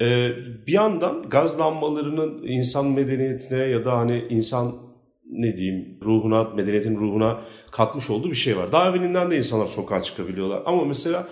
[0.00, 0.30] E,
[0.66, 4.90] bir yandan gaz lambalarının insan medeniyetine ya da hani insan
[5.30, 7.40] ne diyeyim ruhuna, medeniyetin ruhuna
[7.72, 8.72] katmış olduğu bir şey var.
[8.72, 10.62] Daha evvelinden de insanlar sokağa çıkabiliyorlar.
[10.66, 11.28] Ama mesela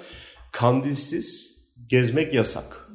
[0.52, 2.88] kandilsiz gezmek yasak.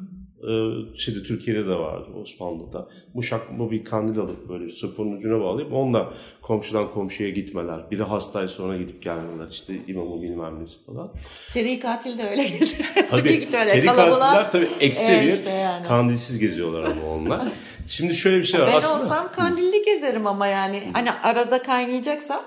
[0.49, 2.88] Ee, şeyde Türkiye'de de var Osmanlı'da.
[3.13, 7.91] Muşak bir kandil alıp böyle sıfırın ucuna bağlayıp onunla komşudan komşuya gitmeler.
[7.91, 9.47] Biri hastaysa sonra gidip gelmeler.
[9.51, 11.12] İşte imamı bilmem nesi falan.
[11.45, 12.89] Seri katil de öyle geziyor.
[13.10, 15.88] Tabii ihtimalle seri kalabalığa- katiller tabii ekseriyet E, işte yani.
[15.88, 17.41] kandilsiz geziyorlar ama onlar.
[17.88, 19.03] Şimdi şöyle bir şey var Ben aslında.
[19.03, 22.41] olsam kandilli gezerim ama yani hani arada kaynayacaksam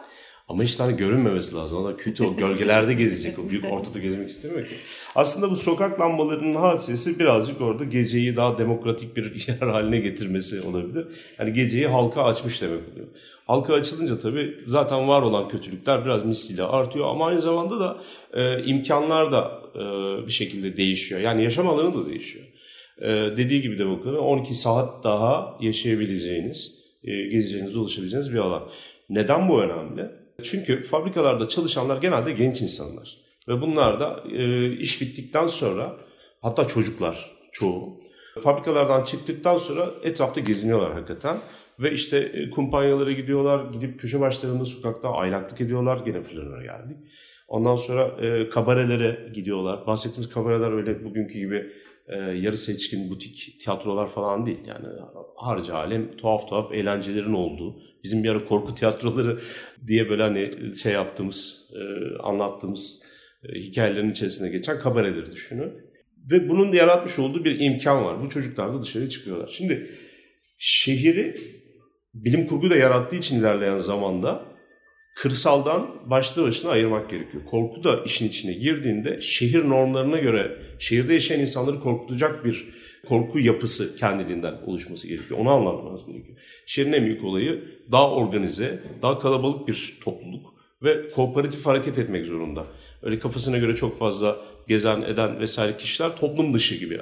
[0.49, 1.79] Ama işte hani görünmemesi lazım.
[1.79, 3.39] O da kötü o gölgelerde gezecek.
[3.39, 4.75] O büyük ortada gezmek istemiyor ki.
[5.15, 11.07] Aslında bu sokak lambalarının hadisesi birazcık orada geceyi daha demokratik bir yer haline getirmesi olabilir.
[11.39, 13.07] Yani geceyi halka açmış demek oluyor.
[13.47, 17.99] Halka açılınca tabii zaten var olan kötülükler biraz misliyle artıyor ama aynı zamanda da
[18.33, 19.81] e, imkanlar da e,
[20.27, 21.21] bir şekilde değişiyor.
[21.21, 22.45] Yani yaşam alanı da değişiyor.
[23.03, 28.69] E, dediği gibi demokrasi 12 saat daha yaşayabileceğiniz, e, gezeceğiniz, dolaşabileceğiniz bir alan.
[29.11, 30.26] Neden bu önemli?
[30.42, 33.16] Çünkü fabrikalarda çalışanlar genelde genç insanlar.
[33.49, 35.96] Ve bunlar da e, iş bittikten sonra
[36.42, 38.01] hatta çocuklar çoğu
[38.42, 41.37] fabrikalardan çıktıktan sonra etrafta geziniyorlar hakikaten.
[41.79, 46.01] Ve işte e, kumpanyalara gidiyorlar, gidip köşe başlarında sokakta aylaklık ediyorlar.
[46.05, 46.96] Gene Flanör'e geldik.
[47.49, 49.87] Ondan sonra e, kabarelere gidiyorlar.
[49.87, 51.72] Bahsettiğimiz kabareler öyle bugünkü gibi
[52.09, 54.59] e, yarı seçkin butik tiyatrolar falan değil.
[54.66, 54.87] Yani
[55.37, 57.77] harca alem tuhaf tuhaf eğlencelerin olduğu.
[58.05, 59.40] Bizim bir ara korku tiyatroları
[59.87, 61.83] diye böyle hani şey yaptığımız, e,
[62.23, 63.03] anlattığımız
[63.45, 65.73] e, hikayelerin içerisine geçen kabareleri düşünün.
[66.31, 68.21] Ve bunun yaratmış olduğu bir imkan var.
[68.21, 69.49] Bu çocuklar da dışarı çıkıyorlar.
[69.49, 69.90] Şimdi
[70.59, 71.35] şehri
[72.14, 74.56] bilim kurgu da yarattığı için ilerleyen zamanda
[75.17, 77.45] kırsaldan başlı başına ayırmak gerekiyor.
[77.45, 82.69] Korku da işin içine girdiğinde şehir normlarına göre şehirde yaşayan insanları korkutacak bir
[83.09, 85.41] korku yapısı kendiliğinden oluşması gerekiyor.
[85.41, 86.39] Onu anlatmanız gerekiyor.
[86.67, 90.47] Şehrin en büyük olayı daha organize, daha kalabalık bir topluluk
[90.83, 92.67] ve kooperatif hareket etmek zorunda.
[93.03, 94.37] Öyle kafasına göre çok fazla
[94.69, 96.99] gezen, eden vesaire kişiler toplum dışı gibi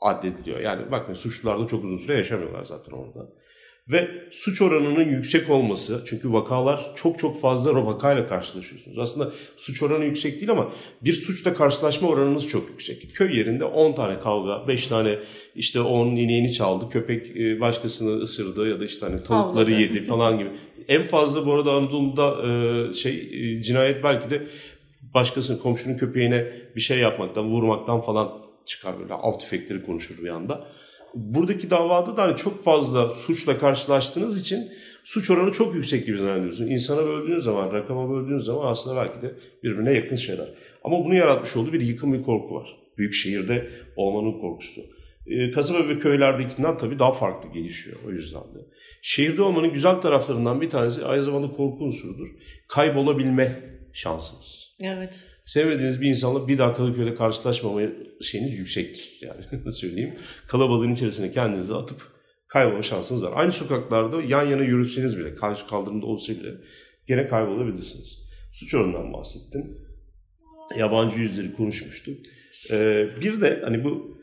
[0.00, 0.60] addediliyor.
[0.60, 3.28] Yani bakın suçlular da çok uzun süre yaşamıyorlar zaten orada.
[3.88, 8.98] Ve suç oranının yüksek olması, çünkü vakalar çok çok fazla vakayla karşılaşıyorsunuz.
[8.98, 13.14] Aslında suç oranı yüksek değil ama bir suçla karşılaşma oranınız çok yüksek.
[13.14, 15.18] Köy yerinde 10 tane kavga, 5 tane
[15.54, 20.38] işte onun ineğini çaldı, köpek e, başkasını ısırdı ya da işte hani tavukları yedi falan
[20.38, 20.50] gibi.
[20.88, 24.46] En fazla bu arada Anadolu'da e, şey e, cinayet belki de
[25.14, 28.32] başkasının komşunun köpeğine bir şey yapmaktan, vurmaktan falan
[28.66, 30.68] çıkar böyle av tüfekleri konuşur bir anda.
[31.14, 34.68] Buradaki davada da hani çok fazla suçla karşılaştığınız için
[35.04, 36.66] suç oranı çok yüksek gibi zannediyorsun.
[36.66, 40.48] İnsana böldüğün zaman, rakama böldüğün zaman aslında belki de birbirine yakın şeyler.
[40.84, 42.76] Ama bunu yaratmış olduğu bir yıkım bir korku var.
[42.98, 44.80] Büyük şehirde olmanın korkusu.
[45.26, 48.58] Ee, kasaba ve köylerdekinden tabii daha farklı gelişiyor o yüzden de.
[49.02, 52.28] Şehirde olmanın güzel taraflarından bir tanesi aynı zamanda korku unsurudur.
[52.68, 53.60] Kaybolabilme
[53.92, 54.76] şansınız.
[54.80, 55.24] Evet.
[55.44, 57.80] Sevmediğiniz bir insanla bir daha Kadıköy'de karşılaşmama
[58.22, 60.18] şeyiniz yüksek yani söyleyeyim.
[60.46, 62.02] Kalabalığın içerisine kendinizi atıp
[62.48, 63.32] kaybolma şansınız var.
[63.34, 66.54] Aynı sokaklarda yan yana yürüseniz bile, karşı kaldırımda olsa bile
[67.06, 68.18] gene kaybolabilirsiniz.
[68.52, 69.78] Suç oranından bahsettim.
[70.78, 72.18] Yabancı yüzleri konuşmuştuk.
[72.70, 74.18] Ee, bir de hani bu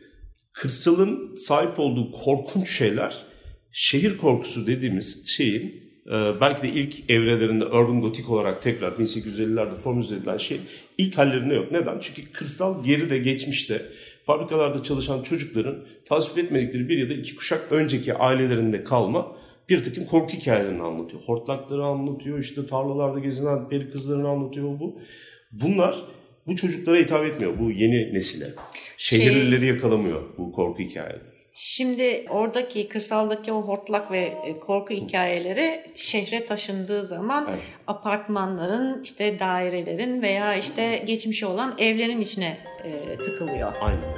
[0.53, 3.25] kırsalın sahip olduğu korkunç şeyler
[3.71, 10.38] şehir korkusu dediğimiz şeyin belki de ilk evrelerinde urban gotik olarak tekrar 1850'lerde formüle edilen
[10.38, 10.60] şey
[10.97, 11.71] ilk hallerinde yok.
[11.71, 12.00] Neden?
[12.00, 13.86] Çünkü kırsal geride geçmişte
[14.26, 19.36] fabrikalarda çalışan çocukların tasvip etmedikleri bir ya da iki kuşak önceki ailelerinde kalma
[19.69, 21.21] bir takım korku hikayelerini anlatıyor.
[21.21, 25.00] Hortlakları anlatıyor, işte tarlalarda gezinen peri kızlarını anlatıyor bu.
[25.52, 26.06] Bunlar
[26.47, 28.45] bu çocuklara hitap etmiyor, bu yeni nesile.
[28.97, 31.31] Şehirlileri yakalamıyor bu korku hikayeleri.
[31.53, 37.59] Şimdi oradaki kırsaldaki o hortlak ve e, korku hikayeleri şehre taşındığı zaman Evet.
[37.87, 43.73] apartmanların, işte dairelerin veya işte geçmişi olan evlerin içine e, tıkılıyor.
[43.81, 44.11] Aynen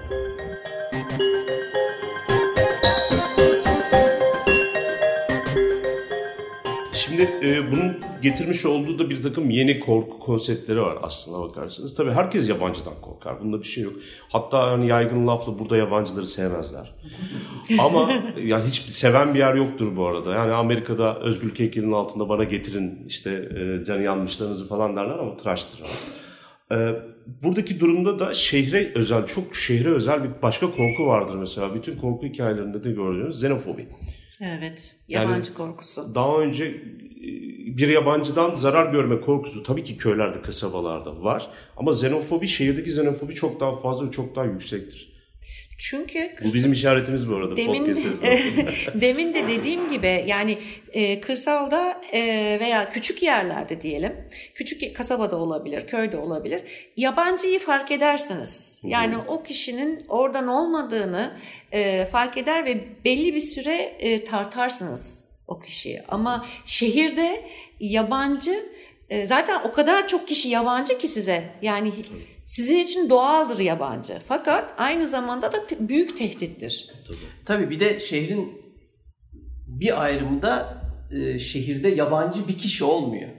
[7.14, 11.96] Şimdi e, bunun getirmiş olduğu da bir takım yeni korku konseptleri var aslında bakarsanız.
[11.96, 13.40] Tabii herkes yabancıdan korkar.
[13.40, 13.94] Bunda bir şey yok.
[14.30, 16.96] Hatta hani yaygın lafla burada yabancıları sevmezler.
[17.80, 18.12] Ama
[18.44, 20.34] yani hiç seven bir yer yoktur bu arada.
[20.34, 25.82] Yani Amerika'da özgürlük heykelinin altında bana getirin işte e, canı yanmışlarınızı falan derler ama tıraştır.
[26.72, 26.76] Ee,
[27.44, 31.76] buradaki durumda da şehre özel, çok şehre özel bir başka korku vardır mesela.
[31.76, 33.88] Bütün korku hikayelerinde de gördüğünüz xenofobi.
[34.42, 36.16] Evet, Yani- yabancı korkusu.
[36.16, 36.74] Daha önce e,
[37.78, 41.50] bir yabancıdan zarar görme korkusu tabii ki köylerde, kasabalarda var.
[41.78, 45.13] Ama xenofobi, şehirdeki xenofobi çok daha fazla ve çok daha yüksektir.
[45.84, 48.24] Çünkü Bu bizim işaretimiz bu arada Demin podcast
[49.02, 50.58] demin de dediğim gibi yani
[50.94, 52.22] e, kırsalda e,
[52.60, 56.62] veya küçük yerlerde diyelim, küçük kasabada olabilir, köyde olabilir.
[56.98, 58.80] Yabancıyı fark edersiniz.
[58.84, 61.38] Yani o kişinin oradan olmadığını
[61.72, 66.02] e, fark eder ve belli bir süre e, tartarsınız o kişiyi.
[66.08, 67.46] Ama şehirde
[67.80, 68.66] yabancı
[69.10, 71.54] e, zaten o kadar çok kişi yabancı ki size.
[71.62, 71.92] Yani
[72.46, 74.14] sizin için doğaldır yabancı.
[74.28, 76.90] Fakat aynı zamanda da te- büyük tehdittir.
[77.46, 78.62] Tabii bir de şehrin
[79.68, 80.78] bir ayrımı da
[81.12, 83.30] e, şehirde yabancı bir kişi olmuyor.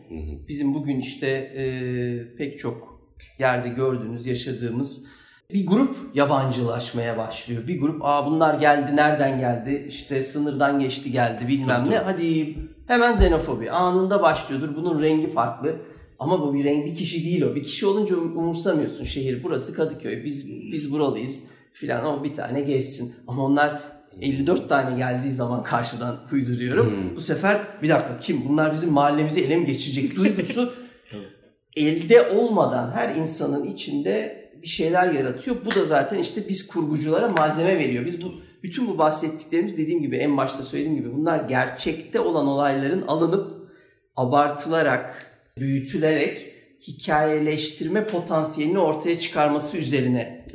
[0.49, 2.95] Bizim bugün işte e, pek çok
[3.39, 5.07] yerde gördüğünüz, yaşadığımız
[5.53, 7.69] bir grup yabancılaşmaya başlıyor.
[7.69, 11.99] Bir grup aa bunlar geldi nereden geldi işte sınırdan geçti geldi bilmem Tabii, ne.
[11.99, 12.05] tabii.
[12.05, 14.77] Hadi hemen xenofobi anında başlıyordur.
[14.77, 15.77] Bunun rengi farklı.
[16.19, 17.55] Ama bu bir renk bir kişi değil o.
[17.55, 19.05] Bir kişi olunca um- umursamıyorsun.
[19.05, 20.25] Şehir burası Kadıköy.
[20.25, 23.15] Biz biz buralıyız filan ama bir tane geçsin.
[23.27, 23.83] Ama onlar
[24.21, 26.87] 54 tane geldiği zaman karşıdan uyduruyorum.
[26.87, 27.17] Hmm.
[27.17, 28.49] Bu sefer bir dakika kim?
[28.49, 30.75] Bunlar bizim mahallemizi ele mi geçirecek duygusu
[31.77, 35.57] elde olmadan her insanın içinde bir şeyler yaratıyor.
[35.65, 38.07] Bu da zaten işte biz kurguculara malzeme veriyor.
[38.07, 43.03] Biz bu bütün bu bahsettiklerimiz dediğim gibi en başta söylediğim gibi bunlar gerçekte olan olayların
[43.03, 43.71] alınıp
[44.17, 46.47] abartılarak, büyütülerek
[46.81, 50.47] hikayeleştirme potansiyelini ortaya çıkarması üzerine.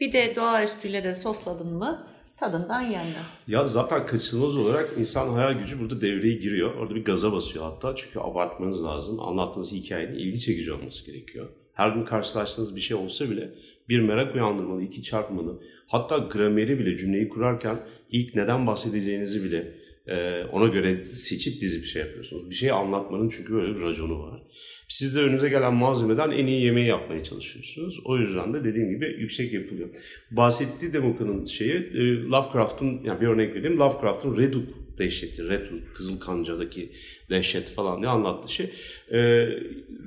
[0.00, 3.44] Bir de doğaüstüyle de sosladın mı tadından yenmez.
[3.48, 6.74] Ya zaten kaçınılmaz olarak insan hayal gücü burada devreye giriyor.
[6.74, 7.96] Orada bir gaza basıyor hatta.
[7.96, 9.20] Çünkü abartmanız lazım.
[9.20, 11.48] Anlattığınız hikayenin ilgi çekici olması gerekiyor.
[11.74, 13.50] Her gün karşılaştığınız bir şey olsa bile
[13.88, 15.62] bir merak uyandırmalı, iki çarpmalı.
[15.86, 19.74] Hatta grameri bile cümleyi kurarken ilk neden bahsedeceğinizi bile
[20.06, 22.50] e, ona göre seçip dizip şey yapıyorsunuz.
[22.50, 24.42] Bir şeyi anlatmanın çünkü böyle bir raconu var.
[24.88, 28.00] Siz de önünüze gelen malzemeden en iyi yemeği yapmaya çalışıyorsunuz.
[28.04, 29.88] O yüzden de dediğim gibi yüksek yapılıyor.
[30.30, 33.78] Bahsettiği Demoka'nın şeyi e, Lovecraft'ın, yani bir örnek vereyim.
[33.78, 36.92] Lovecraft'ın Reduk dehşeti, Reduk, Kızıl Kanca'daki
[37.30, 38.66] dehşet falan diye anlattığı şey.
[39.12, 39.48] E,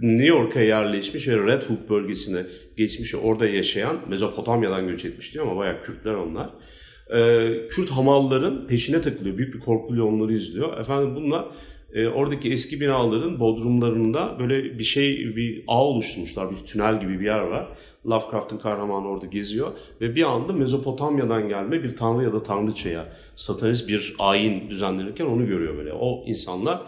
[0.01, 2.45] New York'a yerleşmiş ve Red Hook bölgesine
[2.77, 6.49] geçmiş, orada yaşayan, Mezopotamya'dan göç etmiş diyor ama bayağı Kürtler onlar.
[7.13, 9.38] E, Kürt hamalların peşine takılıyor.
[9.38, 10.78] Büyük bir korkuyla onları izliyor.
[10.78, 11.46] Efendim bunlar
[11.94, 16.52] e, oradaki eski binaların bodrumlarında böyle bir şey, bir ağ oluşturmuşlar.
[16.52, 17.68] Bir tünel gibi bir yer var.
[18.06, 19.72] Lovecraft'ın kahramanı orada geziyor.
[20.02, 25.48] Ve bir anda Mezopotamya'dan gelme bir tanrı ya da tanrıçaya satanist bir ayin düzenlenirken onu
[25.48, 25.94] görüyor böyle.
[25.94, 26.82] O insanlar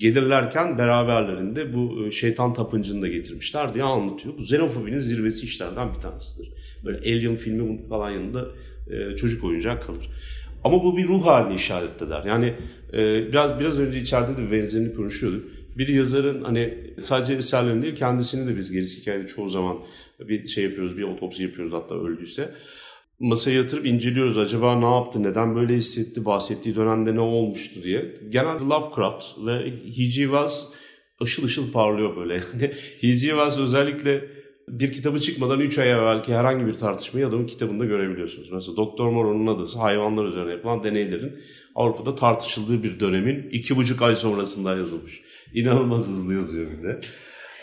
[0.00, 4.34] gelirlerken beraberlerinde bu e, şeytan tapıncını da getirmişler diye anlatıyor.
[4.38, 6.52] Bu xenofobinin zirvesi işlerden bir tanesidir.
[6.84, 8.48] Böyle Alien filmi falan yanında
[8.90, 10.10] e, çocuk oyuncak kalır.
[10.64, 12.22] Ama bu bir ruh halini işaret eder.
[12.26, 12.54] Yani
[12.92, 15.44] e, biraz biraz önce içeride de benzerini konuşuyorduk.
[15.78, 19.78] Bir yazarın hani sadece eserlerini değil kendisini de biz gerisi hikayede çoğu zaman
[20.20, 22.54] bir şey yapıyoruz, bir otopsi yapıyoruz hatta öldüyse.
[23.20, 24.38] Masaya yatırıp inceliyoruz.
[24.38, 28.14] Acaba ne yaptı, neden böyle hissetti, bahsettiği dönemde ne olmuştu diye.
[28.28, 29.52] Genelde Lovecraft ve
[29.96, 30.10] H.G.
[30.10, 30.64] Wells
[31.22, 32.34] ışıl ışıl parlıyor böyle.
[32.52, 33.18] Yani H.G.
[33.18, 34.24] Wells özellikle
[34.68, 38.52] bir kitabı çıkmadan 3 ay evvelki herhangi bir tartışmayı adamın kitabında görebiliyorsunuz.
[38.52, 41.32] Mesela Doktor Moreau'nun adası hayvanlar üzerine yapılan deneylerin
[41.74, 45.20] Avrupa'da tartışıldığı bir dönemin iki buçuk ay sonrasında yazılmış.
[45.54, 47.00] İnanılmaz hızlı yazıyor bir de.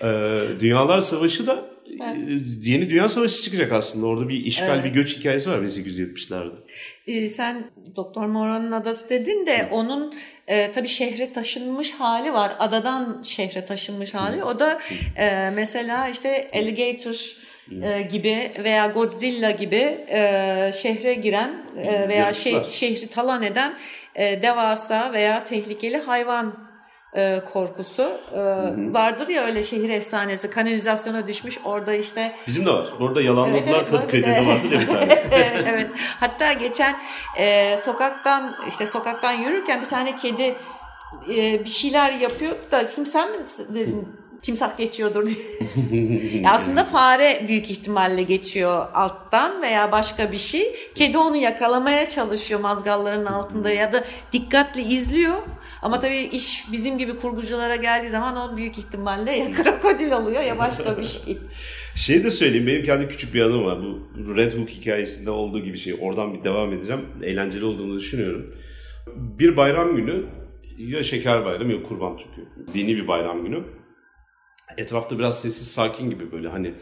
[0.03, 2.41] Ee, Dünyalar Savaşı da evet.
[2.63, 4.07] yeni Dünya Savaşı çıkacak aslında.
[4.07, 4.85] Orada bir işgal, evet.
[4.85, 6.55] bir göç hikayesi var 1870'lerde.
[7.07, 7.63] Ee, sen
[7.95, 9.67] Doktor Moreau'nun adası dedin de Hı.
[9.71, 10.13] onun
[10.47, 12.51] e, tabii şehre taşınmış hali var.
[12.59, 14.43] Adadan şehre taşınmış hali.
[14.43, 14.79] O da
[15.17, 17.35] e, mesela işte Alligator
[17.83, 23.73] e, gibi veya Godzilla gibi e, şehre giren e, veya şeh, şehri talan eden
[24.15, 26.66] e, devasa veya tehlikeli hayvan
[27.15, 28.21] e, korkusu.
[28.33, 28.39] E,
[28.93, 32.87] vardır ya öyle şehir efsanesi kanalizasyona düşmüş orada işte bizim de var.
[32.99, 35.23] Orada yalanladılar evet, evet, Kadıköy'de de vardı ya bir tane.
[35.67, 35.91] Evet.
[36.19, 36.95] Hatta geçen
[37.37, 40.55] e, sokaktan işte sokaktan yürürken bir tane kedi
[41.35, 43.37] e, bir şeyler yapıyor da kim sen mi
[44.41, 46.47] timsah geçiyordur diye.
[46.49, 50.75] aslında fare büyük ihtimalle geçiyor alttan veya başka bir şey.
[50.95, 55.37] Kedi onu yakalamaya çalışıyor mazgalların altında ya da dikkatli izliyor.
[55.81, 60.57] Ama tabii iş bizim gibi kurguculara geldiği zaman o büyük ihtimalle ya krokodil oluyor ya
[60.57, 61.37] başka bir şey.
[61.95, 63.79] Şey de söyleyeyim benim kendi küçük bir anım var.
[63.81, 65.95] Bu Red Hook hikayesinde olduğu gibi şey.
[66.01, 67.01] Oradan bir devam edeceğim.
[67.23, 68.55] Eğlenceli olduğunu düşünüyorum.
[69.15, 70.25] Bir bayram günü
[70.77, 72.49] ya şeker bayramı ya kurban çünkü.
[72.73, 73.63] Dini bir bayram günü
[74.77, 76.73] etrafta biraz sessiz sakin gibi böyle hani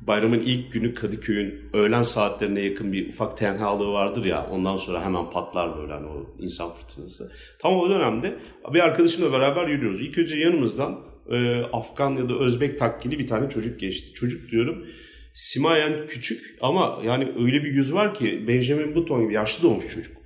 [0.00, 5.30] bayramın ilk günü Kadıköy'ün öğlen saatlerine yakın bir ufak tenhalığı vardır ya ondan sonra hemen
[5.30, 7.32] patlar böyle hani o insan fırtınası.
[7.58, 8.38] Tam o dönemde
[8.74, 10.00] bir arkadaşımla beraber yürüyoruz.
[10.00, 14.12] İlk önce yanımızdan e, Afgan ya da Özbek takkili bir tane çocuk geçti.
[14.12, 14.86] Çocuk diyorum
[15.32, 20.16] simayen küçük ama yani öyle bir yüz var ki Benjamin Button gibi yaşlı doğmuş çocuk.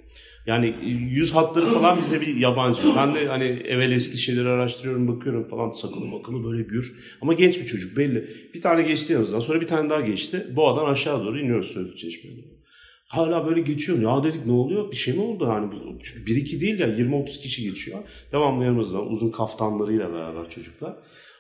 [0.46, 0.74] Yani
[1.10, 2.82] yüz hatları falan bize bir yabancı.
[2.96, 7.16] Ben de hani evvel eski şeyleri araştırıyorum, bakıyorum falan sakalı makalı böyle gür.
[7.20, 8.28] Ama genç bir çocuk belli.
[8.54, 10.46] Bir tane geçti yanımızdan sonra bir tane daha geçti.
[10.56, 12.36] Boğadan aşağı doğru iniyoruz Söğütlü Çeşme'ye.
[13.08, 13.98] Hala böyle geçiyor.
[13.98, 14.90] Ya dedik ne oluyor?
[14.90, 15.48] Bir şey mi oldu?
[15.48, 15.70] Hani
[16.02, 17.98] çünkü bir iki değil ya 20-30 kişi geçiyor.
[18.32, 20.96] Devamlı yanımızdan uzun kaftanlarıyla beraber çocuklar.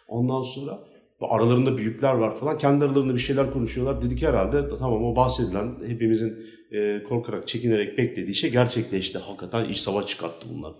[0.08, 0.78] Ondan sonra
[1.20, 2.58] aralarında büyükler var falan.
[2.58, 4.02] Kendi aralarında bir şeyler konuşuyorlar.
[4.02, 9.18] Dedik herhalde tamam o bahsedilen hepimizin e, korkarak, çekinerek beklediği şey gerçekleşti.
[9.18, 10.72] Hakikaten iş savaş çıkarttı bunlar.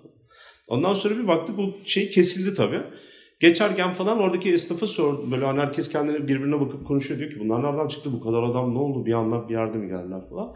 [0.69, 2.83] Ondan sonra bir baktık bu şey kesildi tabii.
[3.41, 7.63] Geçerken falan oradaki esnafı sor böyle hani herkes kendine birbirine bakıp konuşuyor diyor ki bunlar
[7.63, 10.55] nereden çıktı bu kadar adam ne oldu bir anda bir yerde mi geldiler falan.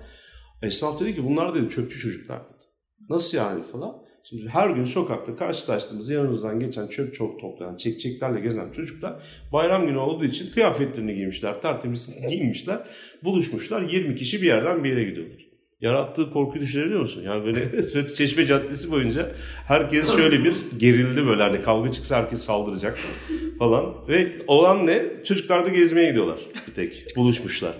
[0.62, 2.64] Esnaf dedi ki bunlar dedi çöpçü çocuklar dedi.
[3.10, 4.03] Nasıl yani falan.
[4.28, 9.14] Şimdi her gün sokakta karşılaştığımız yanımızdan geçen çöp çok toplayan, çekçeklerle gezen çocuklar
[9.52, 12.78] bayram günü olduğu için kıyafetlerini giymişler, tertemiz giymişler,
[13.24, 13.82] buluşmuşlar.
[13.82, 15.46] 20 kişi bir yerden bir yere gidiyorlar.
[15.80, 17.22] Yarattığı korkuyu düşünebiliyor musun?
[17.22, 19.32] Yani böyle Söğütlü Çeşme Caddesi boyunca
[19.66, 22.98] herkes şöyle bir gerildi böyle hani kavga çıksa herkes saldıracak
[23.58, 24.08] falan.
[24.08, 25.02] Ve olan ne?
[25.24, 27.16] Çocuklar da gezmeye gidiyorlar bir tek.
[27.16, 27.74] Buluşmuşlar.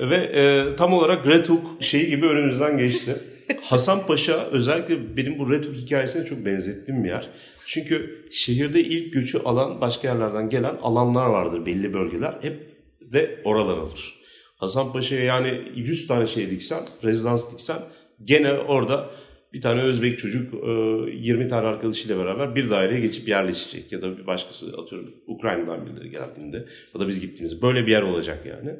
[0.00, 3.16] Ve e, tam olarak Red Hook şeyi gibi önümüzden geçti.
[3.62, 7.28] Hasan Paşa özellikle benim bu Hook hikayesine çok benzettiğim bir yer.
[7.66, 12.38] Çünkü şehirde ilk göçü alan başka yerlerden gelen alanlar vardır belli bölgeler.
[12.42, 12.78] Hep
[13.12, 14.14] de oralar alır.
[14.56, 17.78] Hasan Paşa'ya yani 100 tane şey diksen, rezidans diksen
[18.24, 19.10] gene orada
[19.52, 23.92] bir tane Özbek çocuk 20 e, tane arkadaşıyla beraber bir daireye geçip yerleşecek.
[23.92, 26.56] Ya da bir başkası atıyorum Ukrayna'dan birileri geldiğinde
[26.94, 28.76] ya da biz gittiğimizde böyle bir yer olacak yani.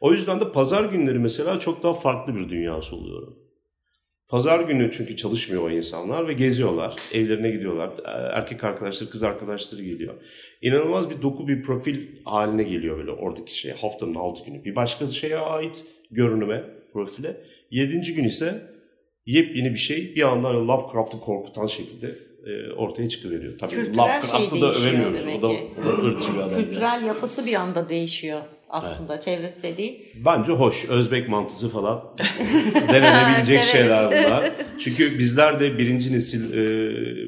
[0.00, 3.41] O yüzden de pazar günleri mesela çok daha farklı bir dünyası oluyor.
[4.32, 6.96] Pazar günü çünkü çalışmıyor o insanlar ve geziyorlar.
[7.12, 7.88] Evlerine gidiyorlar.
[7.88, 10.14] Ee, erkek arkadaşları, kız arkadaşları geliyor.
[10.62, 13.72] İnanılmaz bir doku, bir profil haline geliyor böyle oradaki şey.
[13.72, 14.64] Haftanın altı günü.
[14.64, 17.40] Bir başka şeye ait görünüme, profile.
[17.70, 18.62] Yedinci gün ise
[19.26, 22.14] yepyeni bir şey bir anda Lovecraft'ı korkutan şekilde
[22.46, 23.58] e, ortaya çıkıveriyor.
[23.58, 25.26] Tabii Kültürel Lovecraft'ı şey da övemiyoruz.
[25.38, 26.64] O da, o da ırkçı bir adam.
[26.64, 28.40] Kültürel yapısı bir anda değişiyor
[28.72, 29.22] aslında evet.
[29.22, 30.02] çevresi de değil.
[30.24, 30.84] Bence hoş.
[30.88, 32.04] Özbek mantısı falan
[32.92, 34.52] denenebilecek şeyler bunlar.
[34.78, 36.62] Çünkü bizler de birinci nesil e,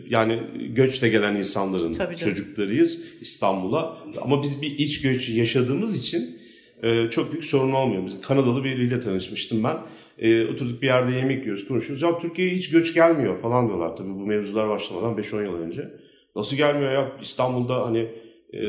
[0.09, 0.43] yani
[0.75, 3.99] göçle gelen insanların Tabii çocuklarıyız İstanbul'a.
[4.21, 6.39] Ama biz bir iç göç yaşadığımız için
[6.83, 8.07] e, çok büyük sorun olmuyor.
[8.07, 9.77] Biz Kanadalı biriyle tanışmıştım ben.
[10.19, 12.03] E, oturduk bir yerde yemek yiyoruz, konuşuyoruz.
[12.03, 15.91] Ya Türkiye'ye hiç göç gelmiyor falan diyorlar tabii bu mevzular başlamadan 5-10 yıl önce.
[16.37, 18.09] Nasıl gelmiyor ya İstanbul'da hani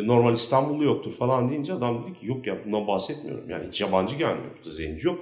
[0.03, 3.49] normal İstanbullu yoktur falan deyince adam dedi ki yok ya bundan bahsetmiyorum.
[3.49, 4.51] Yani hiç yabancı gelmiyor.
[4.57, 5.19] Burada zenci yok.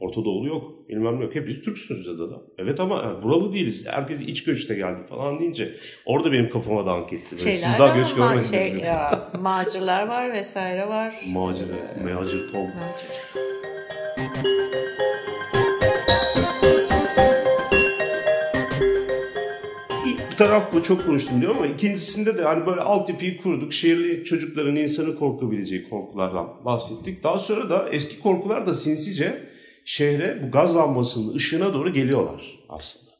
[0.00, 0.88] Orta Doğulu yok.
[0.88, 1.34] Bilmem ne yok.
[1.34, 2.42] Hep biz Türksünüz dedi adam.
[2.58, 3.86] Evet ama yani buralı değiliz.
[3.90, 5.74] Herkes iç göçte geldi falan deyince
[6.06, 7.26] orada benim kafama dank etti.
[7.32, 8.50] Böyle, Şeyler Siz daha göç görmediniz.
[8.50, 11.14] şey, ya, macirler var vesaire var.
[11.32, 11.66] Macir,
[12.04, 12.66] Meacir Tom.
[12.66, 13.08] Macir.
[20.46, 23.72] Taraf bu çok konuştum diyor ama ikincisinde de hani böyle altyapıyı kurduk.
[23.72, 27.22] Şehirli çocukların insanı korkabileceği korkulardan bahsettik.
[27.22, 29.48] Daha sonra da eski korkular da sinsice
[29.84, 33.10] şehre bu gaz lambasının ışığına doğru geliyorlar aslında.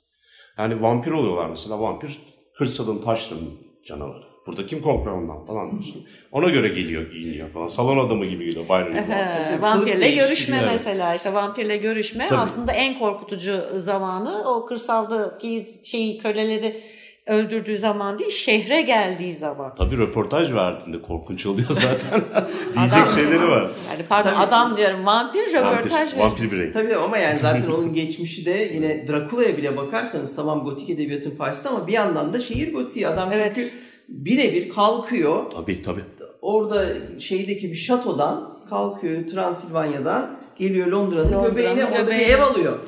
[0.59, 1.81] Yani vampir oluyorlar mesela.
[1.81, 2.19] Vampir
[2.59, 3.49] kırsalın taşların
[3.85, 4.25] canavarı.
[4.47, 6.07] Burada kim korkar ondan falan diyorsun.
[6.33, 7.67] Ona göre geliyor, giyiniyor falan.
[7.67, 8.67] Salon adamı gibi geliyor.
[8.67, 10.69] Kılık vampirle görüşme evet.
[10.73, 12.39] mesela işte vampirle görüşme Tabii.
[12.39, 16.81] aslında en korkutucu zamanı o kırsaldaki şeyi köleleri
[17.27, 19.75] öldürdüğü zaman değil şehre geldiği zaman.
[19.75, 22.21] Tabii röportaj verdiğinde korkunç oluyor zaten.
[22.77, 23.71] Diyecek şeyleri var.
[23.91, 24.39] Yani pardon Tabii.
[24.39, 26.27] adam diyorum vampir röportaj Vampir, veriyor.
[26.31, 26.73] vampir birey.
[26.73, 31.69] Tabii ama yani zaten onun geçmişi de yine Drakula'ya bile bakarsanız tamam gotik edebiyatın parçası
[31.69, 33.09] ama bir yandan da şehir gotiği.
[33.09, 33.53] Adam Evet.
[33.55, 33.71] çünkü
[34.09, 35.51] birebir kalkıyor.
[35.51, 36.05] Tabii tabii.
[36.43, 36.87] Orada
[37.19, 42.79] şeydeki bir şatodan kalkıyor Transilvanya'dan geliyor Londra'nın Londra'nın göbeğine orada bir ev alıyor.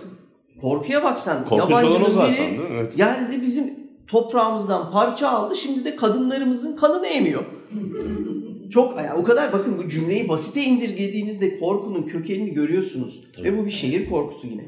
[0.60, 1.44] Korkuya bak sen.
[1.44, 2.66] Korkunç olan o Yabancının zaten biri değil mi?
[2.72, 2.96] Evet.
[2.96, 7.44] geldi bizim toprağımızdan parça aldı şimdi de kadınlarımızın kanını emiyor.
[8.70, 13.20] Çok yani o kadar bakın bu cümleyi basite indirgediğinizde korkunun kökenini görüyorsunuz.
[13.38, 14.64] Ve bu bir şehir korkusu yine.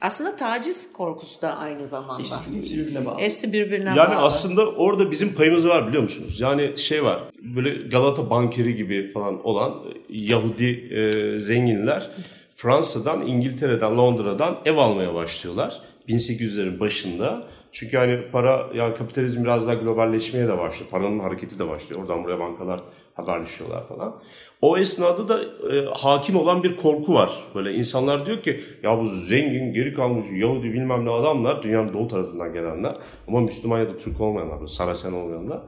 [0.00, 2.22] Aslında taciz korkusu da aynı zamanda.
[2.22, 3.18] İşte hepsi birbirine bağlı.
[3.20, 4.24] Hepsi birbirine Yani bağlı.
[4.24, 6.40] aslında orada bizim payımız var biliyor musunuz?
[6.40, 9.74] Yani şey var böyle Galata bankeri gibi falan olan
[10.08, 12.10] Yahudi e, zenginler
[12.56, 15.80] Fransa'dan, İngiltere'den, Londra'dan ev almaya başlıyorlar.
[16.08, 17.42] 1800'lerin başında.
[17.72, 20.90] Çünkü hani para yani kapitalizm biraz daha globalleşmeye de başlıyor.
[20.90, 22.02] Paranın hareketi de başlıyor.
[22.02, 22.80] Oradan buraya bankalar
[23.14, 24.16] haberleşiyorlar falan.
[24.62, 25.40] O esnada da
[25.72, 27.44] e, hakim olan bir korku var.
[27.54, 32.08] Böyle insanlar diyor ki ya bu zengin, geri kalmış Yahudi bilmem ne adamlar dünyanın doğu
[32.08, 32.92] tarafından gelenler
[33.28, 35.60] ama Müslüman ya da Türk olmayanlar, böyle Saracen olmayanlar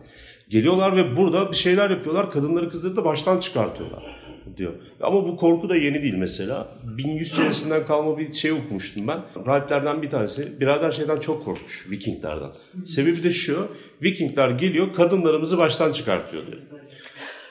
[0.48, 2.30] geliyorlar ve burada bir şeyler yapıyorlar.
[2.30, 4.21] Kadınları kızları da baştan çıkartıyorlar
[4.56, 4.72] diyor.
[5.00, 6.68] Ama bu korku da yeni değil mesela.
[6.84, 9.20] 1100 senesinden kalma bir şey okumuştum ben.
[9.46, 12.50] Rahiplerden bir tanesi birader şeyden çok korkmuş Vikinglerden.
[12.86, 13.68] Sebebi de şu.
[14.02, 16.62] Vikingler geliyor kadınlarımızı baştan çıkartıyor diyor.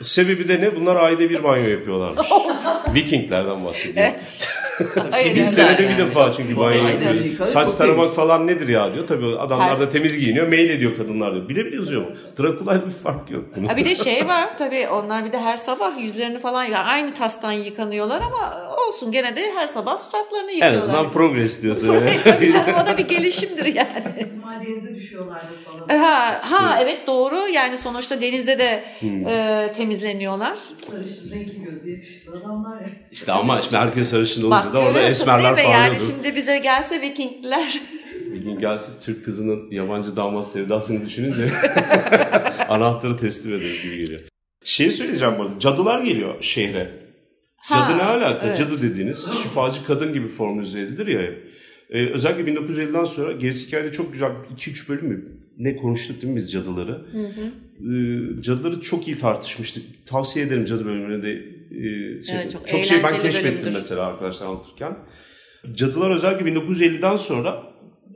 [0.03, 0.75] Sebebi de ne?
[0.75, 2.27] Bunlar ayda bir banyo yapıyorlarmış.
[2.95, 4.07] Vikinglerden bahsediyor.
[5.11, 5.67] Hayır, Biz yani.
[5.77, 7.49] senede bir defa çünkü banyo yapıyoruz.
[7.49, 8.15] Saç taramak temiz.
[8.15, 9.07] falan nedir ya diyor.
[9.07, 10.47] Tabii adamlar da temiz giyiniyor.
[10.47, 11.49] Mail ediyor kadınlar diyor.
[11.49, 12.01] Bile bile yazıyor
[12.38, 12.43] bu.
[12.43, 13.43] Drakula'yla bir fark yok.
[13.67, 17.13] Ha bir de şey var tabii onlar bir de her sabah yüzlerini falan yani aynı
[17.13, 20.79] tastan yıkanıyorlar ama olsun gene de her sabah suratlarını en yıkıyorlar.
[20.82, 21.99] azından progress diyorsun.
[22.23, 23.88] tabii canım o da bir gelişimdir yani.
[24.19, 25.99] İsmail denize düşüyorlardı falan.
[25.99, 29.27] Ha, ha evet doğru yani sonuçta denizde de Hmm.
[29.27, 30.57] e, temizleniyorlar.
[30.91, 32.88] Sarışın, renkli gözlü, yakışıklı adamlar ya.
[33.11, 37.82] İşte ama şimdi herkes sarışın olunca da orada esmerler mi yani şimdi bize gelse Vikingler
[38.34, 41.49] Bir gün gelse Türk kızının yabancı damat sevdasını düşününce
[42.69, 44.22] anahtarı teslim ederiz gibi geliyor.
[44.63, 45.59] Şey söyleyeceğim bu arada.
[45.59, 46.91] Cadılar geliyor şehre.
[47.57, 48.45] Ha, Cadı ne alaka?
[48.47, 48.57] evet.
[48.57, 51.22] Cadı dediğiniz şifacı kadın gibi formüle edilir ya.
[51.89, 55.26] Ee, özellikle 1950'den sonra gerisi hikayede çok güzel 2-3 bölüm mü
[55.57, 57.05] ne konuştuk değil mi biz cadıları?
[57.15, 59.84] Ee, cadıları çok iyi tartışmıştık.
[60.05, 61.61] Tavsiye ederim cadı bölümüne de.
[61.72, 63.74] E, şey, Evet, çok çok şey ben keşfettim bölümdür.
[63.74, 64.97] mesela arkadaşlar anlatırken.
[65.74, 67.63] Cadılar özellikle 1950'den sonra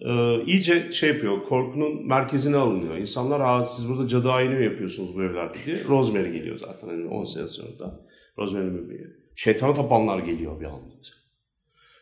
[0.02, 2.98] e, iyice şey yapıyor, korkunun merkezine alınıyor.
[2.98, 5.78] İnsanlar Aa, siz burada cadı ayini mi yapıyorsunuz bu evlerde diye.
[5.88, 8.06] Rosemary geliyor zaten hani 10 sene sonra da.
[8.38, 9.06] Rosemary bebeği.
[9.36, 10.96] Şeytana tapanlar geliyor bir anda.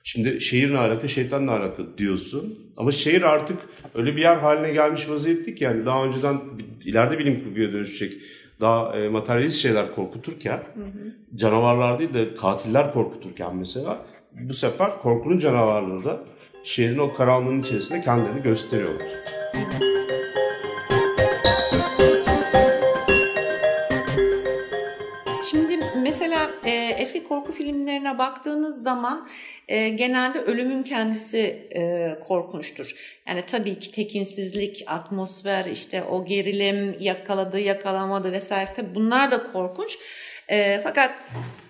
[0.03, 2.73] Şimdi şehir ne alaka, şeytan ne alaka diyorsun.
[2.77, 3.57] Ama şehir artık
[3.95, 6.41] öyle bir yer haline gelmiş vaziyette ki yani daha önceden
[6.85, 8.13] ileride bilim kurguya dönüşecek
[8.63, 10.59] daha e, materyalist şeyler korkuturken
[11.35, 13.97] canavarlar değil de katiller korkuturken mesela
[14.31, 16.19] bu sefer korkunun canavarları da
[16.63, 19.07] şehrin o karanlığın içerisinde kendilerini gösteriyorlar.
[19.53, 20.02] Şimdi
[27.03, 29.27] eski korku filmlerine baktığınız zaman
[29.67, 33.19] e, genelde ölümün kendisi e, korkunçtur.
[33.27, 39.97] Yani tabii ki tekinsizlik, atmosfer, işte o gerilim, yakaladı, yakalamadı vesaire tabii bunlar da korkunç.
[40.47, 41.11] E, fakat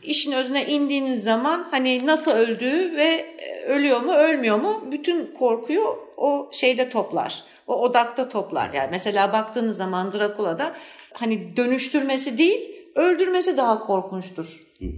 [0.04, 5.84] işin özüne indiğiniz zaman hani nasıl öldüğü ve e, ölüyor mu ölmüyor mu bütün korkuyu
[6.18, 7.44] o şeyde toplar.
[7.68, 8.74] O odakta toplar.
[8.74, 10.76] Yani mesela baktığınız zaman Drakula'da
[11.14, 14.48] hani dönüştürmesi değil öldürmesi daha korkunçtur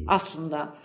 [0.08, 0.76] aslında.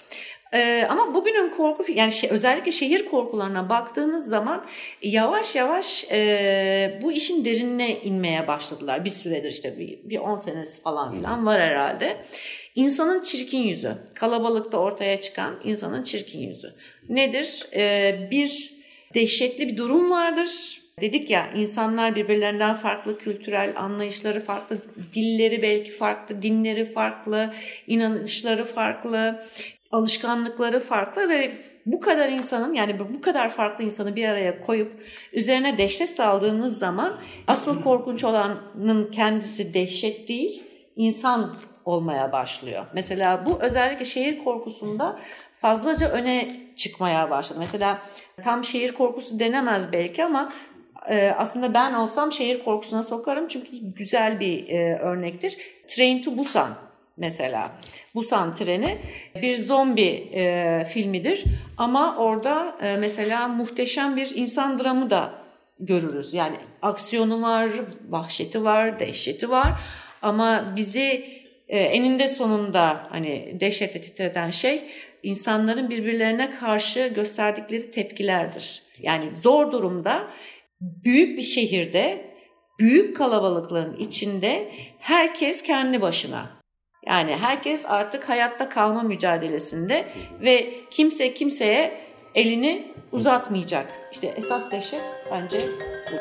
[0.54, 4.64] Ee, ama bugünün korku yani şey, özellikle şehir korkularına baktığınız zaman
[5.02, 9.04] yavaş yavaş e, bu işin derinine inmeye başladılar.
[9.04, 12.24] Bir süredir işte bir, bir 10 senesi falan filan var herhalde.
[12.74, 13.98] insanın çirkin yüzü.
[14.14, 16.74] Kalabalıkta ortaya çıkan insanın çirkin yüzü.
[17.08, 17.66] Nedir?
[17.74, 18.74] Ee, bir
[19.14, 20.79] dehşetli bir durum vardır.
[21.00, 24.78] Dedik ya insanlar birbirlerinden farklı kültürel anlayışları farklı,
[25.14, 27.54] dilleri belki farklı, dinleri farklı,
[27.86, 29.44] inanışları farklı,
[29.92, 31.52] alışkanlıkları farklı ve
[31.86, 37.20] bu kadar insanın yani bu kadar farklı insanı bir araya koyup üzerine dehşet saldığınız zaman
[37.46, 40.62] asıl korkunç olanın kendisi dehşet değil,
[40.96, 42.86] insan olmaya başlıyor.
[42.94, 45.18] Mesela bu özellikle şehir korkusunda
[45.60, 47.58] fazlaca öne çıkmaya başladı.
[47.58, 48.02] Mesela
[48.44, 50.52] tam şehir korkusu denemez belki ama
[51.08, 55.58] e, aslında ben olsam şehir korkusuna sokarım çünkü güzel bir e, örnektir.
[55.88, 56.78] Train to Busan
[57.16, 57.72] mesela.
[58.14, 58.98] Busan treni
[59.42, 61.44] bir zombi e, filmidir
[61.76, 65.32] ama orada e, mesela muhteşem bir insan dramı da
[65.80, 66.34] görürüz.
[66.34, 67.70] Yani aksiyonu var,
[68.08, 69.68] vahşeti var, dehşeti var
[70.22, 71.24] ama bizi
[71.68, 74.82] e, eninde sonunda hani dehşetle titreden şey
[75.22, 78.82] insanların birbirlerine karşı gösterdikleri tepkilerdir.
[78.98, 80.26] Yani zor durumda
[80.80, 82.34] büyük bir şehirde
[82.78, 86.60] büyük kalabalıkların içinde herkes kendi başına.
[87.06, 90.04] Yani herkes artık hayatta kalma mücadelesinde
[90.40, 91.92] ve kimse kimseye
[92.34, 93.92] elini uzatmayacak.
[94.12, 96.20] İşte esas dehşet bence bu.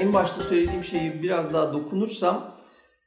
[0.00, 2.56] En başta söylediğim şeyi biraz daha dokunursam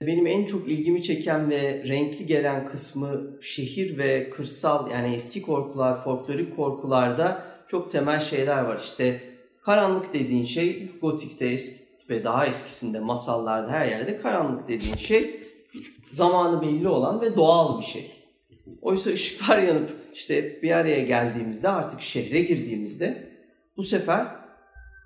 [0.01, 6.03] benim en çok ilgimi çeken ve renkli gelen kısmı şehir ve kırsal yani eski korkular,
[6.03, 8.79] folklorik korkularda çok temel şeyler var.
[8.79, 9.21] İşte
[9.61, 15.41] karanlık dediğin şey gotikte eski ve daha eskisinde masallarda her yerde karanlık dediğin şey
[16.11, 18.11] zamanı belli olan ve doğal bir şey.
[18.81, 23.31] Oysa ışıklar yanıp işte bir araya geldiğimizde artık şehre girdiğimizde
[23.77, 24.27] bu sefer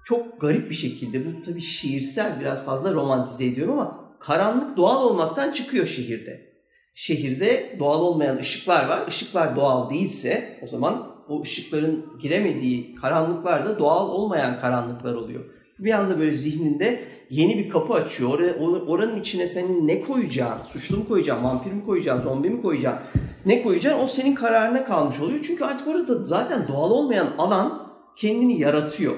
[0.05, 5.51] çok garip bir şekilde bu tabii şiirsel biraz fazla romantize ediyorum ama karanlık doğal olmaktan
[5.51, 6.51] çıkıyor şehirde.
[6.95, 9.07] Şehirde doğal olmayan ışıklar var.
[9.07, 15.45] Işıklar doğal değilse o zaman o ışıkların giremediği karanlıklar da doğal olmayan karanlıklar oluyor.
[15.79, 18.39] Bir anda böyle zihninde yeni bir kapı açıyor.
[18.39, 23.07] Or- oranın içine senin ne koyacağın, suçlu mu koyacaksın, vampir mi koyacaksın, zombi mi koyacaksın,
[23.45, 25.39] ne koyacaksın o senin kararına kalmış oluyor.
[25.43, 29.15] Çünkü artık orada zaten doğal olmayan alan kendini yaratıyor.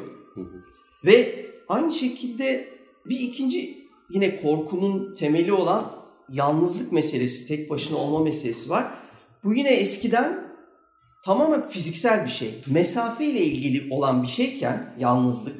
[1.06, 2.68] Ve aynı şekilde
[3.06, 5.95] bir ikinci yine korkunun temeli olan
[6.30, 8.93] yalnızlık meselesi, tek başına olma meselesi var.
[9.43, 10.54] Bu yine eskiden
[11.26, 12.49] tamamen fiziksel bir şey.
[12.68, 15.56] Mesafe ile ilgili olan bir şeyken yalnızlık,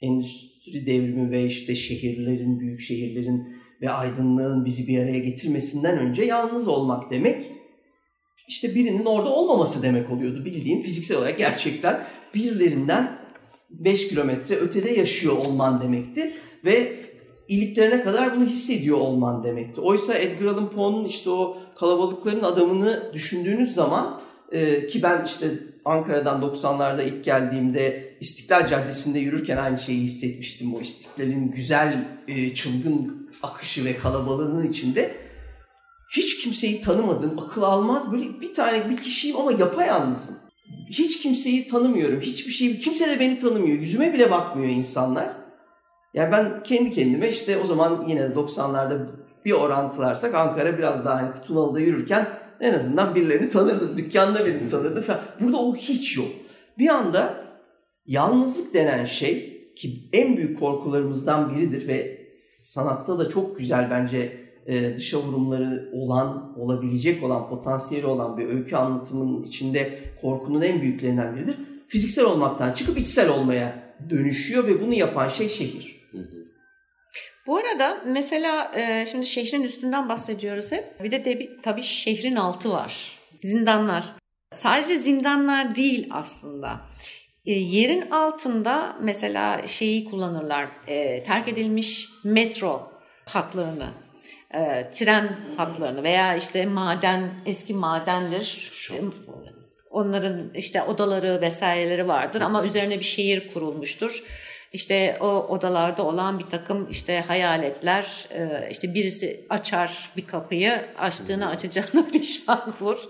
[0.00, 6.68] endüstri devrimi ve işte şehirlerin, büyük şehirlerin ve aydınlığın bizi bir araya getirmesinden önce yalnız
[6.68, 7.52] olmak demek
[8.50, 10.44] işte birinin orada olmaması demek oluyordu.
[10.44, 12.00] Bildiğin fiziksel olarak gerçekten
[12.34, 13.18] birilerinden
[13.70, 16.32] 5 kilometre ötede yaşıyor olman demekti
[16.64, 16.96] ve
[17.50, 19.80] iliklerine kadar bunu hissediyor olman demekti.
[19.80, 24.20] Oysa Edgar Allan Poe'nun işte o kalabalıkların adamını düşündüğünüz zaman
[24.52, 25.46] e, ki ben işte
[25.84, 30.74] Ankara'dan 90'larda ilk geldiğimde İstiklal Caddesi'nde yürürken aynı şeyi hissetmiştim.
[30.74, 35.14] O istiklalin güzel, e, çılgın akışı ve kalabalığının içinde
[36.16, 40.36] hiç kimseyi tanımadım, akıl almaz böyle bir tane bir kişiyim ama yapayalnızım.
[40.90, 45.39] Hiç kimseyi tanımıyorum, hiçbir şey, kimse de beni tanımıyor, yüzüme bile bakmıyor insanlar.
[46.14, 49.08] Yani ben kendi kendime işte o zaman yine de 90'larda
[49.44, 52.28] bir orantılarsak Ankara biraz daha hani Tunalı'da yürürken
[52.60, 53.96] en azından birilerini tanırdım.
[53.96, 55.20] Dükkanda birini tanırdım falan.
[55.40, 56.28] Burada o hiç yok.
[56.78, 57.44] Bir anda
[58.06, 62.20] yalnızlık denen şey ki en büyük korkularımızdan biridir ve
[62.62, 68.76] sanatta da çok güzel bence e, dışa vurumları olan, olabilecek olan, potansiyeli olan bir öykü
[68.76, 71.56] anlatımının içinde korkunun en büyüklerinden biridir.
[71.88, 75.99] Fiziksel olmaktan çıkıp içsel olmaya dönüşüyor ve bunu yapan şey şehir.
[77.50, 81.02] Bu arada mesela e, şimdi şehrin üstünden bahsediyoruz hep.
[81.04, 83.18] Bir de, de tabii şehrin altı var.
[83.44, 84.04] Zindanlar.
[84.50, 86.80] Sadece zindanlar değil aslında.
[87.46, 90.68] E, yerin altında mesela şeyi kullanırlar.
[90.86, 92.92] E, terk edilmiş metro
[93.26, 93.90] hatlarını,
[94.54, 98.70] e, tren hatlarını veya işte maden, eski madendir.
[99.90, 104.24] Onların işte odaları vesaireleri vardır ama üzerine bir şehir kurulmuştur.
[104.72, 108.28] İşte o odalarda olan bir takım işte hayaletler,
[108.70, 113.08] işte birisi açar bir kapıyı, açtığını açacağına pişman olur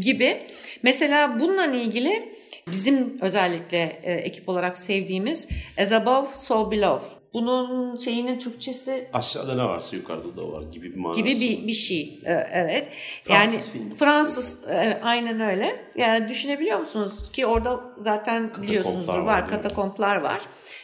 [0.00, 0.46] gibi.
[0.82, 2.34] Mesela bununla ilgili
[2.66, 9.96] bizim özellikle ekip olarak sevdiğimiz As Above, So Below bunun şeyinin Türkçesi aşağıda ne varsa
[9.96, 11.20] yukarıda da var gibi bir manası.
[11.20, 12.20] Gibi bir, bir şey.
[12.24, 12.88] Evet.
[13.28, 13.94] Yani Fransız filmi.
[13.94, 15.84] Fransız evet, aynen öyle.
[15.96, 20.40] Yani düşünebiliyor musunuz ki orada zaten biliyorsunuzdur var, var, katakomplar var,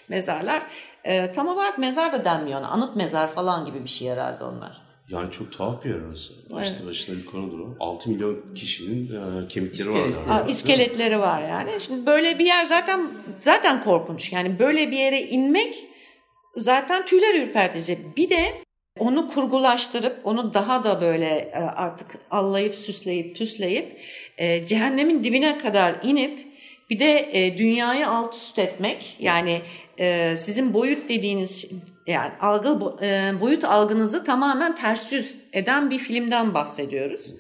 [0.09, 0.63] mezarlar.
[1.05, 2.69] E, tam olarak mezar da denmiyor ona.
[2.69, 4.85] Anıt mezar falan gibi bir şey herhalde onlar.
[5.09, 6.35] Yani çok tuhaf bir yer orası.
[6.51, 6.87] Başta Evet.
[6.87, 7.77] başına bir konudur o.
[7.81, 9.05] 6 milyon kişinin
[9.45, 9.95] e, kemikleri var.
[9.95, 10.17] İskelet.
[10.29, 10.33] Yani.
[10.33, 11.71] Aa, iskeletleri var yani.
[11.81, 13.01] Şimdi böyle bir yer zaten
[13.41, 14.33] zaten korkunç.
[14.33, 15.75] Yani böyle bir yere inmek
[16.57, 17.99] zaten tüyler ürpertici.
[18.17, 18.65] Bir de
[18.99, 24.01] onu kurgulaştırıp onu daha da böyle e, artık allayıp süsleyip püsleyip
[24.39, 26.47] e, cehennemin dibine kadar inip
[26.91, 29.61] bir de e, dünyayı alt üst etmek yani
[30.37, 31.71] sizin boyut dediğiniz
[32.07, 37.35] yani algı bo- boyut algınızı tamamen ters yüz eden bir filmden bahsediyoruz.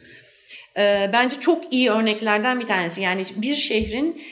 [1.13, 3.01] Bence çok iyi örneklerden bir tanesi.
[3.01, 4.23] Yani bir şehrin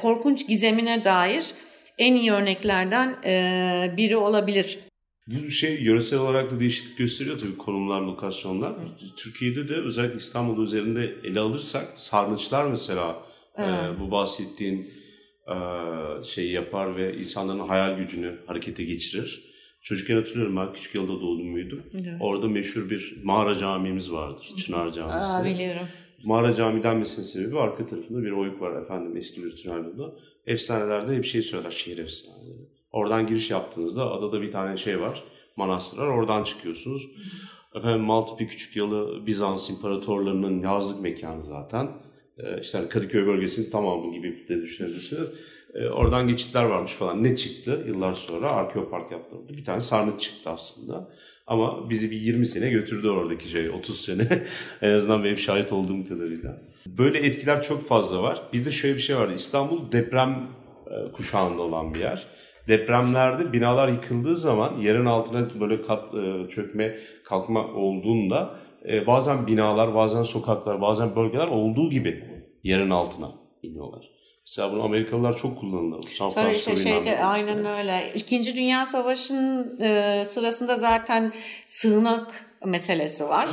[0.00, 1.44] korkunç gizemine dair
[2.00, 4.78] en iyi örneklerden e, biri olabilir.
[5.26, 8.72] Bu şey yöresel olarak da değişiklik gösteriyor tabii konumlar, lokasyonlar.
[9.16, 13.22] Türkiye'de de özellikle İstanbul üzerinde ele alırsak sarnıçlar mesela
[13.58, 13.62] e,
[14.00, 14.90] bu bahsettiğin
[15.48, 15.54] e,
[16.24, 19.50] şeyi yapar ve insanların hayal gücünü harekete geçirir.
[19.82, 21.82] Çocukken hatırlıyorum ben küçük yılda doğdum büyüdüm.
[22.20, 24.46] Orada meşhur bir mağara camimiz vardır.
[24.56, 25.16] Çınar Camisi.
[25.16, 25.88] Aa, biliyorum.
[26.24, 29.84] Mağara cami denmesinin sebebi arka tarafında bir oyuk var efendim eski bir tünel.
[30.46, 32.68] Efsanelerde hep şey söyler şehir efsaneleri.
[32.92, 35.24] Oradan giriş yaptığınızda adada bir tane şey var.
[35.56, 36.06] Manastır var.
[36.06, 37.08] Oradan çıkıyorsunuz.
[37.74, 41.88] Efendim Maltepe Küçük Yalı Bizans imparatorlarının yazlık mekanı zaten.
[42.38, 45.28] Ee, işte hani Kadıköy bölgesinin tamamı gibi de düşünebilirsiniz.
[45.74, 47.24] Ee, oradan geçitler varmış falan.
[47.24, 48.50] Ne çıktı yıllar sonra?
[48.50, 49.56] Arkeopark yaptırıldı.
[49.56, 51.10] Bir tane sarnıç çıktı aslında.
[51.50, 53.70] Ama bizi bir 20 sene götürdü oradaki şey.
[53.70, 54.42] 30 sene.
[54.82, 56.62] en azından benim şahit olduğum kadarıyla.
[56.86, 58.42] Böyle etkiler çok fazla var.
[58.52, 59.32] Bir de şöyle bir şey vardı.
[59.36, 60.48] İstanbul deprem
[60.86, 62.26] e, kuşağında olan bir yer.
[62.68, 68.56] Depremlerde binalar yıkıldığı zaman yerin altına böyle kat e, çökme kalkma olduğunda
[68.88, 72.24] e, bazen binalar, bazen sokaklar, bazen bölgeler olduğu gibi
[72.62, 73.32] yerin altına
[73.62, 74.19] iniyorlar.
[74.46, 76.02] Mesela bunu Amerikalılar çok kullanırlar.
[76.02, 78.12] San Tabii işte şeyde aynen öyle.
[78.14, 81.32] İkinci Dünya Savaşı'nın e, sırasında zaten
[81.66, 83.48] sığınak meselesi var.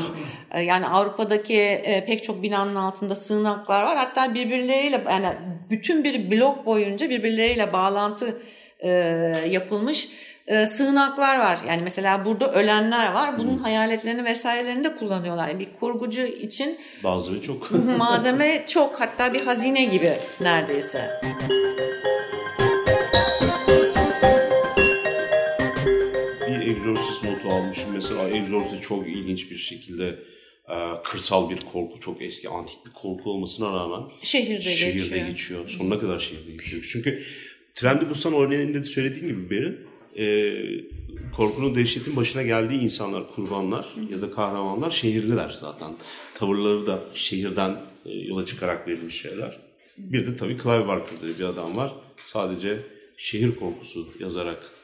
[0.52, 3.98] E, yani Avrupa'daki e, pek çok binanın altında sığınaklar var.
[3.98, 5.28] Hatta birbirleriyle yani
[5.70, 8.42] bütün bir blok boyunca birbirleriyle bağlantı
[8.80, 8.90] e,
[9.50, 10.10] yapılmış
[10.48, 11.60] e, sığınaklar var.
[11.68, 13.38] Yani mesela burada ölenler var.
[13.40, 15.48] Bunun hayaletlerini vesairelerini de kullanıyorlar.
[15.48, 17.72] Yani bir kurgucu için Bazıları çok.
[17.72, 21.22] malzeme çok hatta bir hazine gibi neredeyse.
[26.48, 27.90] bir Exorcist notu almışım.
[27.94, 30.20] Mesela Exorcist çok ilginç bir şekilde
[30.70, 35.28] e, kırsal bir korku, çok eski antik bir korku olmasına rağmen Şehirde, şehirde geçiyor.
[35.28, 35.70] geçiyor.
[35.70, 36.90] Sonuna kadar şehirde geçiyor.
[36.92, 37.22] Çünkü
[37.76, 39.87] Trendi Busan örneğinde de söylediğim gibi Berin,
[40.18, 40.56] e,
[41.36, 45.92] korkunun dehşetin başına geldiği insanlar, kurbanlar ya da kahramanlar şehirliler zaten.
[46.36, 49.60] Tavırları da şehirden e, yola çıkarak verilmiş şeyler.
[49.98, 51.94] Bir de tabii Clive Barker diye bir adam var.
[52.26, 52.80] Sadece
[53.18, 54.77] şehir korkusu yazarak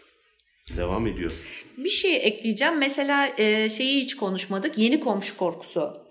[0.78, 1.32] devam ediyor.
[1.78, 2.78] Bir şey ekleyeceğim.
[2.78, 4.78] Mesela e, şeyi hiç konuşmadık.
[4.78, 6.08] Yeni komşu korkusu.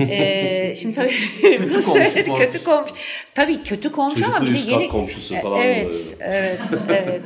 [0.10, 2.38] e, şimdi tabii Kötü komşu korkusu.
[2.38, 2.94] Kötü komşu.
[3.34, 6.32] Tabii kötü komşu ama Çocuklu bir de yeni komşusu E, falan Evet, böyle.
[6.34, 6.60] evet,
[6.90, 7.22] evet.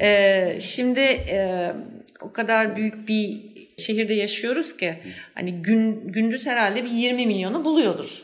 [0.00, 1.72] E, şimdi e,
[2.20, 3.40] o kadar büyük bir
[3.78, 4.94] şehirde yaşıyoruz ki
[5.34, 8.22] hani gün gündüz herhalde bir 20 milyonu buluyordur.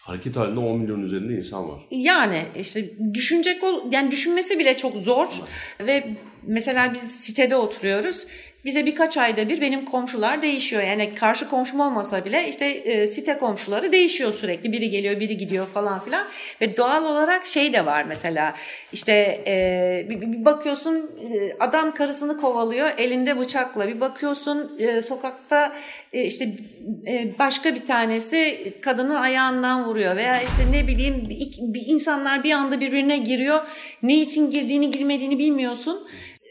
[0.00, 1.80] Hareket halinde 10 milyon üzerinde insan var.
[1.90, 5.28] Yani işte düşünecek ol yani düşünmesi bile çok zor
[5.80, 6.04] ve
[6.42, 8.26] mesela biz sitede oturuyoruz.
[8.64, 10.82] Bize birkaç ayda bir benim komşular değişiyor.
[10.82, 14.72] Yani karşı komşum olmasa bile işte e, site komşuları değişiyor sürekli.
[14.72, 16.26] Biri geliyor, biri gidiyor falan filan.
[16.60, 18.54] Ve doğal olarak şey de var mesela.
[18.92, 19.12] İşte
[19.46, 23.88] e, bir, bir bakıyorsun e, adam karısını kovalıyor elinde bıçakla.
[23.88, 25.72] Bir bakıyorsun e, sokakta
[26.12, 26.48] e, işte
[27.06, 31.22] e, başka bir tanesi kadının ayağından vuruyor veya işte ne bileyim
[31.86, 33.66] insanlar bir anda birbirine giriyor.
[34.02, 36.08] Ne için girdiğini girmediğini bilmiyorsun.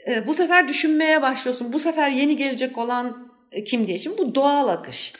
[0.07, 1.73] E, bu sefer düşünmeye başlıyorsun.
[1.73, 3.97] Bu sefer yeni gelecek olan e, kim diye.
[3.97, 5.13] Şimdi bu doğal akış.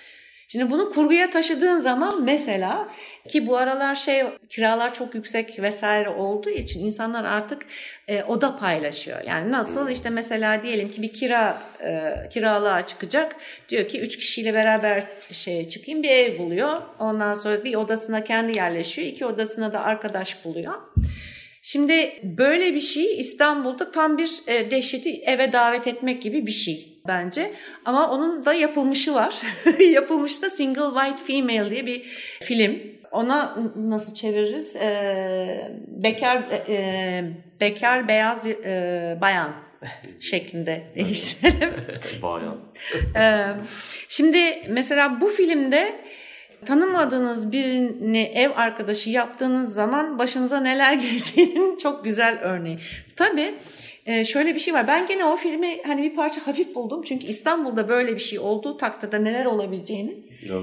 [0.50, 2.88] Şimdi bunu kurguya taşıdığın zaman mesela
[3.30, 7.66] ki bu aralar şey kiralar çok yüksek vesaire olduğu için insanlar artık
[8.08, 9.22] e, oda paylaşıyor.
[9.28, 13.36] Yani nasıl işte mesela diyelim ki bir kira e, kiralığa çıkacak.
[13.70, 16.82] Diyor ki üç kişiyle beraber şey çıkayım bir ev buluyor.
[17.00, 19.08] Ondan sonra bir odasına kendi yerleşiyor.
[19.08, 20.74] iki odasına da arkadaş buluyor.
[21.68, 27.02] Şimdi böyle bir şey İstanbul'da tam bir e, dehşeti eve davet etmek gibi bir şey
[27.08, 27.54] bence.
[27.86, 29.42] Ama onun da yapılmışı var.
[29.92, 32.02] Yapılmış da Single White Female diye bir
[32.42, 32.80] film.
[33.12, 34.76] Ona nasıl çeviririz?
[34.76, 36.38] Ee, bekar
[36.70, 37.24] e,
[37.62, 39.52] bekar beyaz e, bayan
[40.20, 41.74] şeklinde değiştirelim.
[42.22, 42.60] Bayan.
[43.16, 43.56] Ee,
[44.08, 44.40] şimdi
[44.70, 45.94] mesela bu filmde
[46.66, 52.80] tanımadığınız birini ev arkadaşı yaptığınız zaman başınıza neler geleceğinin çok güzel örneği.
[53.16, 53.56] Tabii
[54.08, 54.88] Ee, şöyle bir şey var.
[54.88, 57.02] Ben gene o filmi hani bir parça hafif buldum.
[57.04, 60.14] Çünkü İstanbul'da böyle bir şey olduğu takdirde neler olabileceğini
[60.50, 60.56] Ya,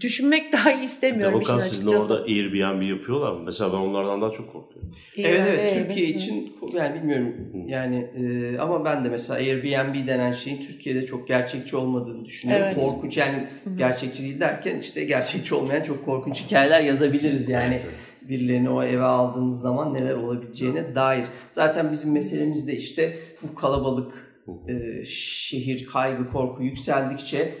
[0.00, 2.14] düşünmek daha iyi istemiyorum Demokan açıkçası.
[2.14, 3.40] orada Airbnb yapıyorlar mı?
[3.44, 4.90] Mesela ben onlardan daha çok korkuyorum.
[5.16, 6.16] Evet evet Evet, Türkiye evet.
[6.20, 7.34] için yani bilmiyorum
[7.68, 12.66] yani e, ama ben de mesela Airbnb denen şeyin Türkiye'de çok gerçekçi olmadığını düşünüyorum.
[12.66, 12.76] Evet.
[12.76, 17.74] Korkunç yani gerçekçi değil derken işte gerçekçi olmayan çok korkunç hikayeler yazabiliriz yani.
[17.74, 18.09] Evet, evet.
[18.30, 21.24] Birilerini o eve aldığınız zaman neler olabileceğine dair.
[21.50, 27.54] Zaten bizim meselemiz de işte bu kalabalık e, şehir kaygı korku yükseldikçe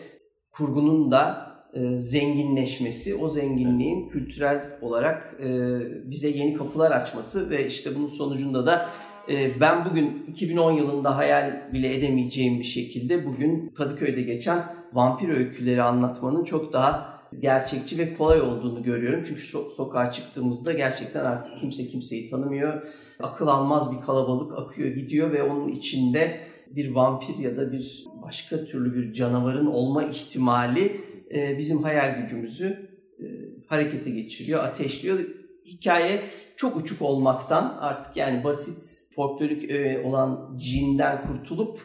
[0.50, 5.78] kurgunun da e, zenginleşmesi, o zenginliğin kültürel olarak e,
[6.10, 8.88] bize yeni kapılar açması ve işte bunun sonucunda da
[9.32, 15.82] e, ben bugün 2010 yılında hayal bile edemeyeceğim bir şekilde bugün Kadıköy'de geçen vampir öyküleri
[15.82, 19.22] anlatmanın çok daha gerçekçi ve kolay olduğunu görüyorum.
[19.26, 22.82] Çünkü so- sokağa çıktığımızda gerçekten artık kimse kimseyi tanımıyor.
[23.20, 28.64] Akıl almaz bir kalabalık akıyor gidiyor ve onun içinde bir vampir ya da bir başka
[28.64, 31.00] türlü bir canavarın olma ihtimali
[31.34, 33.24] e, bizim hayal gücümüzü e,
[33.66, 35.18] harekete geçiriyor, ateşliyor.
[35.66, 36.20] Hikaye
[36.56, 41.78] çok uçuk olmaktan artık yani basit folklorik öğe olan cinden kurtulup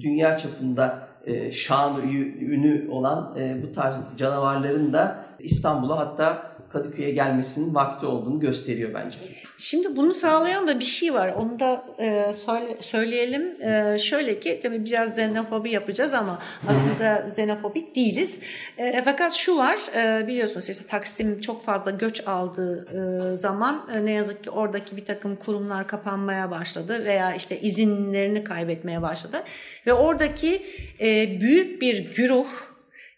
[0.00, 2.02] dünya çapında e, şanı
[2.40, 9.18] ünü olan e, bu tarz canavarların da İstanbul'a hatta Kadıköy'e gelmesinin vakti olduğunu gösteriyor bence.
[9.58, 11.28] Şimdi bunu sağlayan da bir şey var.
[11.28, 13.62] Onu da e, söyle, söyleyelim.
[13.62, 18.40] E, şöyle ki tabii biraz xenofobi yapacağız ama aslında xenofobik değiliz.
[18.78, 22.86] E, fakat şu var e, biliyorsunuz işte Taksim çok fazla göç aldığı
[23.32, 28.44] e, zaman e, ne yazık ki oradaki bir takım kurumlar kapanmaya başladı veya işte izinlerini
[28.44, 29.36] kaybetmeye başladı.
[29.86, 30.62] Ve oradaki
[31.00, 32.46] e, büyük bir güruh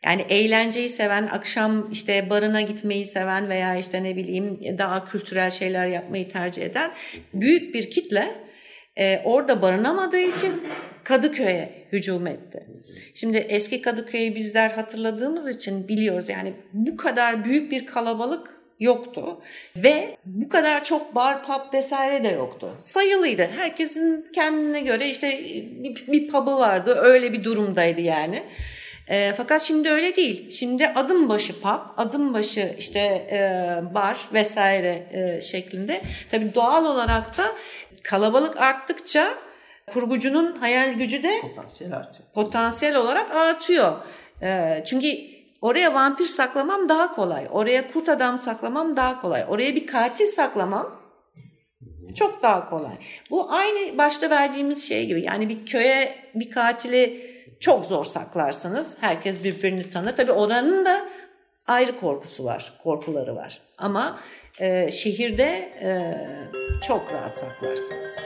[0.04, 5.86] yani eğlenceyi seven, akşam işte barına gitmeyi seven veya işte ne bileyim daha kültürel şeyler
[5.86, 6.90] yapmayı tercih eden
[7.34, 8.28] büyük bir kitle
[8.96, 10.62] e, orada barınamadığı için
[11.04, 12.66] Kadıköy'e hücum etti.
[13.14, 19.42] Şimdi eski Kadıköy'ü bizler hatırladığımız için biliyoruz yani bu kadar büyük bir kalabalık yoktu
[19.76, 22.78] ve bu kadar çok bar pub vesaire de yoktu.
[22.82, 23.48] Sayılıydı.
[23.56, 25.40] Herkesin kendine göre işte
[25.82, 26.94] bir, bir pub'ı vardı.
[27.02, 28.42] Öyle bir durumdaydı yani.
[29.08, 30.50] E, fakat şimdi öyle değil.
[30.50, 36.00] Şimdi adım başı pub, adım başı işte e, bar vesaire e, şeklinde.
[36.30, 37.44] Tabii doğal olarak da
[38.02, 39.28] kalabalık arttıkça
[39.92, 42.28] kurgucunun hayal gücü de Potansiyel artıyor.
[42.34, 43.92] potansiyel olarak artıyor.
[44.42, 45.08] E, çünkü
[45.62, 47.46] oraya vampir saklamam daha kolay.
[47.50, 49.44] Oraya kurt adam saklamam daha kolay.
[49.48, 50.98] Oraya bir katil saklamam
[52.16, 52.92] çok daha kolay.
[53.30, 55.22] Bu aynı başta verdiğimiz şey gibi.
[55.22, 58.96] Yani bir köye bir katili çok zor saklarsınız.
[59.00, 60.16] Herkes birbirini tanır.
[60.16, 61.08] Tabii oranın da
[61.66, 63.58] ayrı korkusu var, korkuları var.
[63.78, 64.18] Ama
[64.60, 66.14] e, şehirde e,
[66.86, 68.18] çok rahat saklarsınız.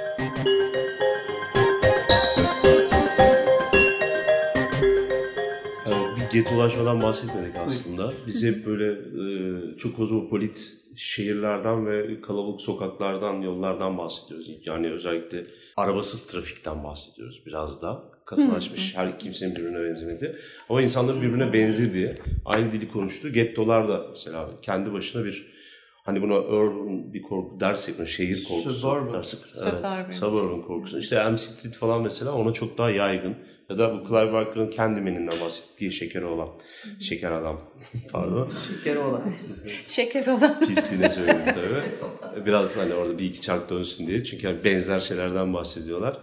[5.86, 8.12] Yani bir getolaşmadan bahsetmedik aslında.
[8.26, 14.50] Biz hep böyle e, çok kozmopolit şehirlerden ve kalabalık sokaklardan, yollardan bahsediyoruz.
[14.66, 18.11] Yani özellikle arabasız trafikten bahsediyoruz biraz da.
[18.36, 20.36] Katılaşmış, her kimsenin birbirine benzemedi.
[20.68, 22.14] Ama insanların birbirine benzediği,
[22.44, 25.52] aynı dili konuştuğu gettolar da mesela kendi başına bir
[26.04, 28.08] Hani buna urban bir korku dersek mi?
[28.08, 29.14] Şehir korkusu Suburban.
[29.14, 29.40] dersek.
[29.52, 30.00] Suburban.
[30.04, 30.98] Evet, suburban korkusu.
[30.98, 33.36] İşte Elm Street falan mesela ona çok daha yaygın.
[33.70, 36.48] Ya da bu Clive Barker'ın Candymani'inden bahsettiği şekeri olan.
[37.00, 37.60] Şeker adam.
[38.12, 38.50] Pardon.
[38.68, 39.22] Şeker olan.
[39.86, 40.60] Şeker olan.
[40.60, 42.46] Pisliğine söyledim tabii.
[42.46, 44.24] Biraz hani orada bir iki çark dönsün diye.
[44.24, 46.18] Çünkü hani benzer şeylerden bahsediyorlar.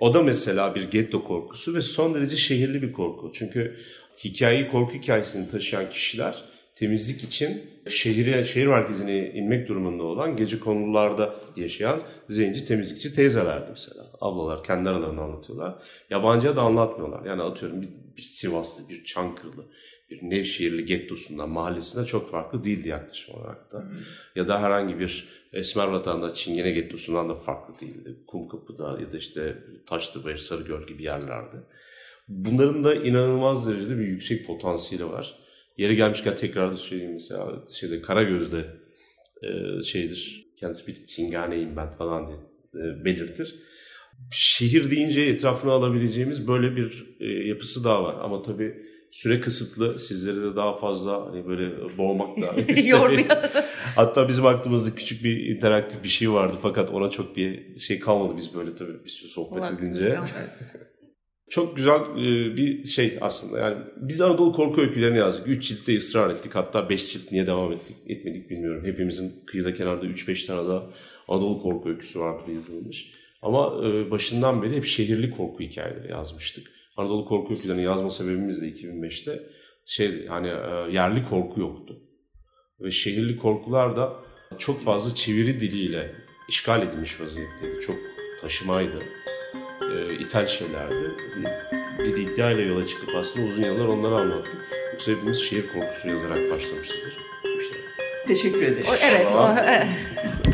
[0.00, 3.30] O da mesela bir getto korkusu ve son derece şehirli bir korku.
[3.34, 3.76] Çünkü
[4.24, 11.34] hikayeyi, korku hikayesini taşıyan kişiler temizlik için şehire, şehir merkezine inmek durumunda olan gece konularda
[11.56, 14.06] yaşayan zenci temizlikçi teyzelerdi mesela.
[14.20, 15.74] Ablalar kendi aralarında anlatıyorlar.
[16.10, 17.26] Yabancıya da anlatmıyorlar.
[17.26, 23.34] Yani atıyorum bir, bir Sivaslı, bir Çankırılı, bir Nevşehirli gettosundan, mahallesinden çok farklı değildi yaklaşım
[23.34, 23.84] olarak da.
[24.36, 28.16] Ya da herhangi bir Esmer vatandaş Çingene gettosundan da farklı değildi.
[28.26, 31.56] Kumkapı'da ya da işte Taşlıbaşı, Sarıgöl gibi yerlerde.
[32.28, 35.38] Bunların da inanılmaz derecede bir yüksek potansiyeli var.
[35.76, 38.66] Yeri gelmişken tekrar da söyleyeyim mesela şeyde Karagöz'de
[39.42, 40.46] e, şeydir.
[40.56, 42.38] Kendisi bir çinganeyim ben falan diye
[42.84, 43.54] e, belirtir.
[44.30, 48.16] Şehir deyince etrafına alabileceğimiz böyle bir e, yapısı daha var.
[48.20, 48.74] Ama tabii
[49.14, 49.98] süre kısıtlı.
[49.98, 53.28] Sizleri de daha fazla hani böyle boğmak da istemeyiz.
[53.96, 58.34] Hatta bizim aklımızda küçük bir interaktif bir şey vardı fakat ona çok bir şey kalmadı
[58.36, 60.18] biz böyle tabii bir sürü sohbet edince.
[61.50, 63.58] Çok güzel e, bir şey aslında.
[63.58, 65.48] Yani biz Anadolu korku öykülerini yazdık.
[65.48, 66.54] 3 ciltte ısrar ettik.
[66.54, 68.84] Hatta 5 cilt niye devam ettik, etmedik bilmiyorum.
[68.84, 70.86] Hepimizin kıyıda kenarda 3-5 tane daha
[71.28, 73.10] Anadolu korku öyküsü vardır yazılmış.
[73.44, 76.70] Ama e, başından beri hep şehirli korku hikayeleri yazmıştık.
[76.96, 79.42] Anadolu Korku Öykülerini yazma sebebimiz de 2005'te
[79.86, 82.00] şey hani e, yerli korku yoktu.
[82.80, 84.12] Ve şehirli korkular da
[84.58, 86.14] çok fazla çeviri diliyle
[86.48, 87.80] işgal edilmiş vaziyetteydi.
[87.80, 87.96] Çok
[88.40, 89.02] taşımaydı.
[89.94, 91.10] E, ithal şeylerdi.
[91.98, 94.60] Bir iddiayla yola çıkıp aslında uzun yıllar onları anlattık.
[94.92, 97.16] Yoksa hepimiz şehir korkusu yazarak başlamışızdır.
[97.44, 97.80] Bu işlere.
[98.26, 99.10] Teşekkür ederiz.
[99.10, 99.28] Evet.
[99.32, 99.56] Tamam.
[99.56, 100.53] O, evet.